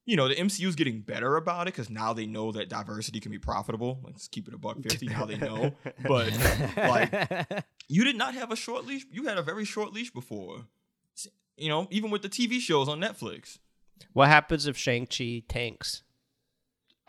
[0.08, 3.30] you know, the MCU's getting better about it because now they know that diversity can
[3.30, 3.99] be profitable.
[4.03, 5.08] Let's keep it a buck fifty.
[5.08, 5.74] Now they know.
[6.08, 6.32] But
[6.78, 9.05] like you did not have a short leash.
[9.12, 10.66] You had a very short leash before.
[11.58, 13.60] You know, even with the TV shows on Netflix.
[14.14, 16.03] What happens if Shang Chi tanks?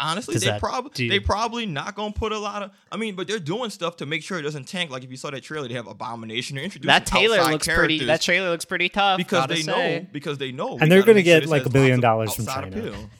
[0.00, 2.70] Honestly, Does they probably do- they probably not gonna put a lot of.
[2.92, 4.90] I mean, but they're doing stuff to make sure it doesn't tank.
[4.92, 6.54] Like if you saw that trailer, they have Abomination.
[6.54, 8.04] They're introducing That Taylor looks pretty.
[8.04, 9.16] That trailer looks pretty tough.
[9.18, 9.98] because they say.
[10.00, 12.46] know because they know, And they're gonna make sure get, like, a billion dollars from
[12.46, 12.68] China.
[12.78, 13.10] appeal.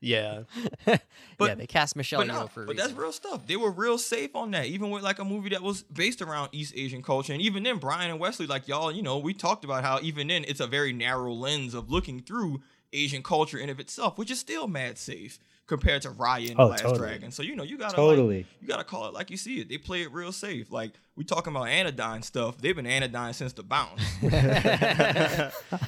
[0.00, 0.42] Yeah.
[1.38, 3.46] But- yeah, they cast Michelle But, Yeoh no, for but that's real stuff.
[3.46, 6.48] They were real safe on that, even with like a movie that was based around
[6.52, 7.34] East Asian culture.
[7.34, 10.28] And even then, Brian and Wesley, like y'all, you know, we talked about how even
[10.28, 12.62] then it's a very narrow lens of looking through
[12.94, 16.82] Asian culture in of itself, which is still mad safe compared to Ryan Oh, Last
[16.82, 16.98] totally.
[17.08, 17.30] Dragon.
[17.32, 18.38] So you know, you gotta Totally.
[18.38, 19.68] like, you gotta call it like you see it.
[19.68, 20.70] They play it real safe.
[20.70, 22.58] Like we talking about anodyne stuff.
[22.58, 24.02] They've been anodyne since the bounce.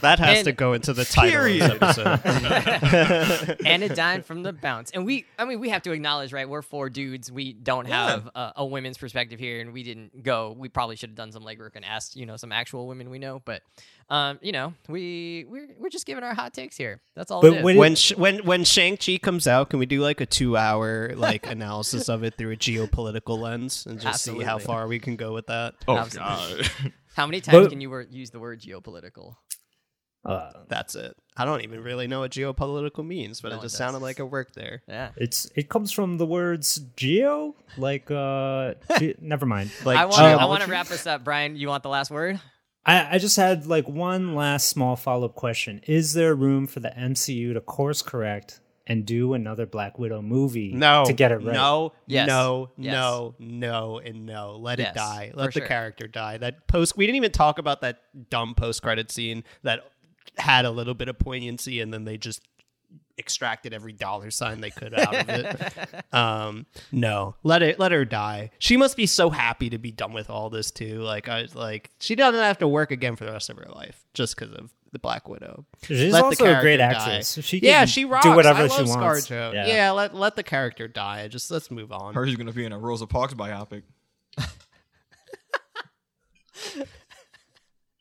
[0.00, 1.70] That has And- to go into the title Period.
[1.70, 3.56] of this episode.
[3.66, 4.90] Anodyne from the bounce.
[4.90, 6.48] And we, I mean, we have to acknowledge, right?
[6.48, 7.30] We're four dudes.
[7.32, 8.10] We don't Yeah.
[8.10, 10.54] have a, a women's perspective here, and we didn't go.
[10.56, 13.18] We probably should have done some legwork and asked, you know, some actual women we
[13.18, 13.40] know.
[13.44, 13.62] But,
[14.10, 17.00] um, you know, we we're, we're just giving our hot takes here.
[17.14, 17.64] That's all But it is.
[17.64, 20.26] when it- when sh- when when Shang Chi comes out, can we do like a
[20.26, 24.86] two hour like analysis of it through a geopolitical lens and just see how far
[24.86, 25.74] we can go with that?
[25.86, 26.64] oh Absolutely.
[26.82, 26.92] God.
[27.16, 29.34] How many times But- can you use the word geopolitical?
[30.24, 31.16] Uh, That's it.
[31.36, 33.78] I don't even really know what geopolitical means, but No it just does.
[33.78, 34.82] sounded like it worked there.
[34.88, 35.10] Yeah.
[35.16, 39.70] it's it comes from the words geo, like uh, ge- never mind.
[39.84, 40.72] Like I want I want to geometry?
[40.72, 41.56] wrap this up, Brian.
[41.56, 42.40] You want the last word?
[42.84, 46.80] I, I just had like one last small follow up question: Is there room for
[46.80, 51.36] the MCU to course correct and do another Black Widow movie No, to get it
[51.36, 51.52] right?
[51.54, 52.26] No, Yes.
[52.26, 52.92] no, Yes.
[52.92, 54.56] no, no, and no.
[54.56, 55.30] Let Yes, it die.
[55.34, 55.68] Let the sure.
[55.68, 56.38] character die.
[56.38, 56.96] That post.
[56.96, 59.80] We didn't even talk about that dumb post credit scene that
[60.38, 62.40] had a little bit of poignancy, and then they just
[63.18, 66.04] extracted every dollar sign they could out of it.
[66.14, 67.78] um, no, let it.
[67.78, 68.50] Let her die.
[68.58, 71.00] She must be so happy to be done with all this too.
[71.00, 74.04] Like I like she doesn't have to work again for the rest of her life
[74.14, 75.64] just because of the Black Widow.
[75.82, 77.10] She's Let also a great character die.
[77.16, 77.38] actress.
[77.44, 78.24] She yeah, she rocks.
[78.24, 79.28] do whatever I she love wants.
[79.28, 79.52] ScarJo.
[79.54, 79.66] Yeah.
[79.66, 79.90] Yeah.
[79.92, 81.28] let let the character die.
[81.28, 82.14] Just let's move on.
[82.14, 83.82] Heard she's gonna be in a Rosa Parks biopic.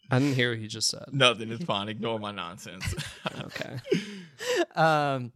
[0.09, 1.05] I didn't hear what he just said.
[1.11, 1.51] Nothing.
[1.51, 1.89] It's fine.
[1.89, 2.83] Ignore my nonsense.
[3.39, 3.77] Okay.
[4.75, 5.31] Um,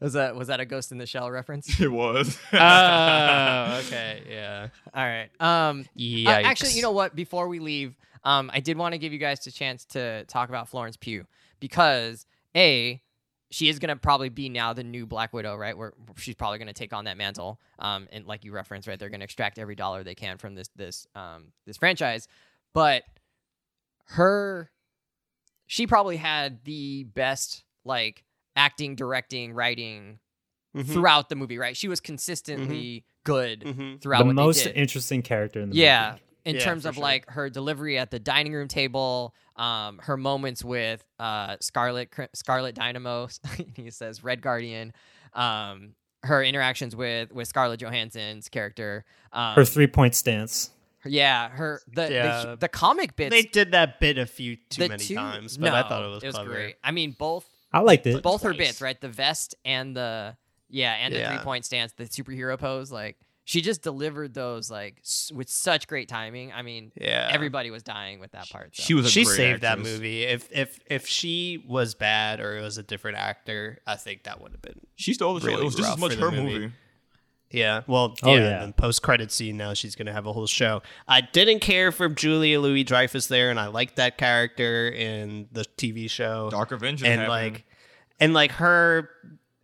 [0.00, 1.80] was that was that a Ghost in the Shell reference?
[1.80, 2.38] it was.
[2.52, 4.22] oh, okay.
[4.28, 4.68] Yeah.
[4.94, 5.28] All right.
[5.40, 6.30] Um, uh, Yeah.
[6.44, 7.14] actually, you know what?
[7.16, 7.96] Before we leave,
[8.26, 11.24] um, I did want to give you guys a chance to talk about Florence Pugh
[11.60, 13.00] because a
[13.50, 15.78] she is gonna probably be now the new Black Widow, right?
[15.78, 17.60] Where she's probably gonna take on that mantle.
[17.78, 20.68] Um, and like you referenced, right, they're gonna extract every dollar they can from this
[20.76, 22.26] this um this franchise.
[22.74, 23.04] But
[24.08, 24.70] her,
[25.66, 28.24] she probably had the best like
[28.56, 30.18] acting, directing, writing
[30.76, 30.92] Mm-hmm.
[30.92, 31.74] throughout the movie, right?
[31.74, 33.96] She was consistently good Mm-hmm.
[33.96, 36.22] throughout the what most they did interesting character in the yeah movie.
[36.46, 37.02] In Yeah, terms of sure.
[37.02, 42.32] like her delivery at the dining room table um her moments with uh scarlet Cr-
[42.34, 43.28] scarlet dynamo
[43.74, 44.92] he says red guardian
[45.34, 50.70] um her interactions with with scarlett johansson's character um Her three point stance.
[51.04, 52.42] yeah her the, Yeah.
[52.44, 55.72] the the comic bits They did that bit a few too many two- times, but
[55.72, 56.50] I thought it was, it was clever.
[56.52, 58.22] great i mean both I liked it.
[58.22, 60.36] both her bits right the vest and the
[60.68, 61.34] yeah and the Yeah.
[61.34, 63.16] three point stance the superhero pose like
[63.48, 66.52] she just delivered those like s- with such great timing.
[66.52, 67.28] I mean, Yeah.
[67.32, 68.74] everybody was dying with that part.
[68.76, 68.82] so.
[68.82, 70.24] She was a she great saved that movie.
[70.24, 74.40] If if if she was bad or it was a different actor, I think that
[74.42, 75.58] would have been She stole the show.
[75.58, 76.42] It was just as much her movie.
[76.58, 76.72] movie.
[77.52, 77.82] Yeah.
[77.86, 78.40] Well, Oh, yeah.
[78.40, 78.64] yeah.
[78.64, 80.82] And post credit scene now she's gonna have a whole show.
[81.06, 85.64] I didn't care for Julia Louis Dreyfus there, and I liked that character in the
[85.76, 86.50] TV show.
[86.50, 87.28] Dark Avenger and happened.
[87.28, 87.64] like
[88.18, 89.08] and like her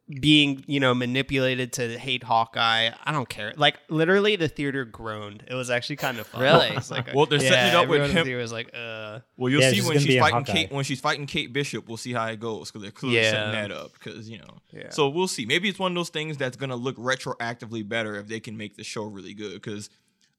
[0.08, 2.90] being, you know, manipulated to hate Hawkeye.
[3.04, 3.52] I don't care.
[3.56, 5.44] Like literally the theater groaned.
[5.48, 6.42] It was actually kind of fun.
[6.42, 6.66] Really?
[6.70, 8.70] It was like Well, they're setting it up with everyone in the theater was like,
[8.74, 11.86] uh Well, you'll Yeah, see when she's fighting Kate when she's fighting Kate Bishop.
[11.88, 13.92] We'll see how it goes because they're clearly setting that up.
[13.94, 14.90] Because you know, Yeah.
[14.90, 15.46] so we'll see.
[15.46, 18.76] Maybe it's one of those things that's gonna look retroactively better if they can make
[18.76, 19.54] the show really good.
[19.54, 19.88] Because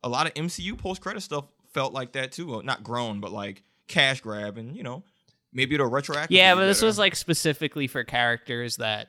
[0.03, 2.47] a lot of MCU post credit stuff felt like that too.
[2.47, 5.03] Well, not grown, but like cash grab, and you know,
[5.53, 6.27] maybe it'll retroactively.
[6.31, 9.07] Yeah, be but this was like specifically for characters that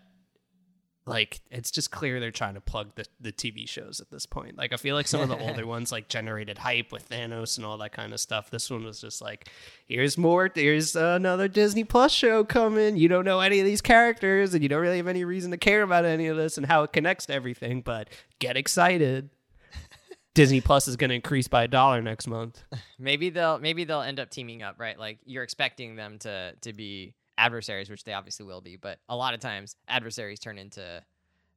[1.07, 4.57] like it's just clear they're trying to plug the, the TV shows at this point.
[4.57, 7.67] Like I feel like some of the older ones like generated hype with Thanos and
[7.67, 8.51] all that kind of stuff.
[8.51, 9.51] This one was just like
[9.87, 12.97] here's more here's another Disney Plus show coming.
[12.97, 15.59] You don't know any of these characters and you don't really have any reason to
[15.59, 19.29] care about any of this and how it connects to everything, but get excited.
[20.35, 22.63] Disney Plus is going to increase by a dollar next month.
[22.99, 24.99] maybe they'll maybe they'll end up teaming up, right?
[24.99, 29.17] Like you're expecting them to to be adversaries, which they obviously will be, but a
[29.17, 31.03] lot of times adversaries turn into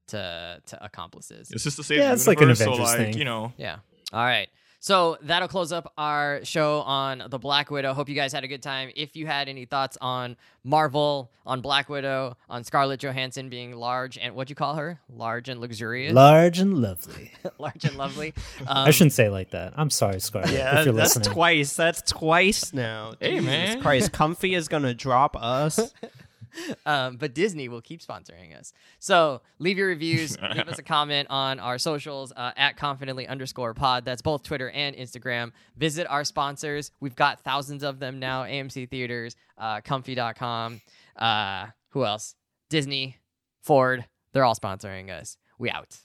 [0.07, 1.51] to to accomplices.
[1.51, 1.99] It's just the same.
[1.99, 3.17] Yeah, the it's like an universe, so Avengers like thing.
[3.17, 3.53] you know.
[3.57, 3.77] Yeah.
[4.13, 4.49] All right.
[4.79, 7.93] So that'll close up our show on the Black Widow.
[7.93, 8.91] Hope you guys had a good time.
[8.95, 14.17] If you had any thoughts on Marvel, on Black Widow, on Scarlett Johansson being large
[14.19, 14.99] and what'd you call her?
[15.09, 17.31] Large and luxurious, Large and lovely.
[17.57, 18.33] large and lovely.
[18.61, 19.73] Um, I shouldn't say it like that.
[19.75, 20.51] I'm sorry, Scarlett.
[20.51, 21.33] Yeah, if you're that's listening.
[21.33, 21.75] twice.
[21.75, 23.13] That's twice now.
[23.19, 23.81] Hey, Jesus man.
[23.81, 25.79] Christ, Comfy is gonna drop us.
[26.85, 28.73] um, but Disney will keep sponsoring us.
[28.99, 33.73] So leave your reviews, leave us a comment on our socials uh, at confidently underscore
[33.73, 34.05] pod.
[34.05, 35.51] That's both Twitter and Instagram.
[35.75, 36.91] Visit our sponsors.
[36.99, 40.81] We've got thousands of them now AMC Theaters, uh, comfy.com.
[41.15, 42.35] Uh, who else?
[42.69, 43.17] Disney,
[43.61, 44.05] Ford.
[44.33, 45.37] They're all sponsoring us.
[45.57, 45.97] We out.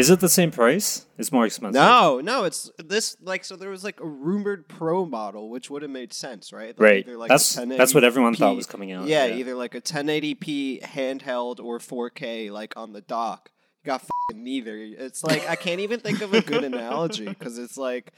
[0.00, 1.06] Is it the same price?
[1.18, 1.74] It's more expensive.
[1.74, 3.54] no, no, it's this like so.
[3.56, 6.68] There was like a rumored Pro model, which would have made sense, right?
[6.78, 7.16] Like Right.
[7.18, 9.36] like, That's- that's what everyone thought was coming out, Yeah, yeah.
[9.36, 13.50] either like a 1080p handheld or 4K, like on the dock.
[13.84, 14.02] You got
[14.34, 14.76] neither.
[14.76, 18.12] It's like I can't even think of a good analogy because it's like.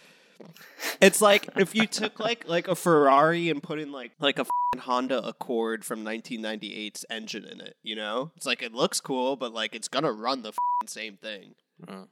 [1.00, 4.42] It's like if you took like like a Ferrari and put in like like a
[4.42, 8.32] f***ing Honda Accord from 1998's engine in it, you know?
[8.36, 11.54] It's like it looks cool, but like it's gonna run the f***ing same thing.
[11.86, 12.08] Mm.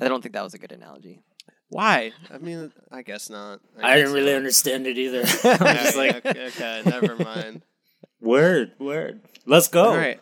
[0.00, 1.22] I don't think that was a good analogy.
[1.70, 2.12] Why?
[2.32, 3.60] I mean, I guess not.
[3.82, 4.38] I didn't really not.
[4.38, 5.20] understand it either.
[5.44, 7.62] I'm just like, okay, okay, never mind.
[8.20, 9.20] word, word.
[9.44, 9.90] Let's go.
[9.90, 10.20] All right.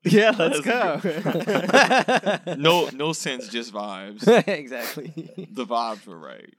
[0.04, 0.98] Yeah, let's go.
[2.56, 4.26] No, no sense, just vibes.
[4.48, 5.12] exactly.
[5.52, 6.54] the vibes were right.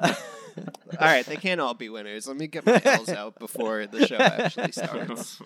[0.00, 0.16] all
[0.98, 2.26] right, they can't all be winners.
[2.26, 5.42] Let me get my L's out before the show actually starts.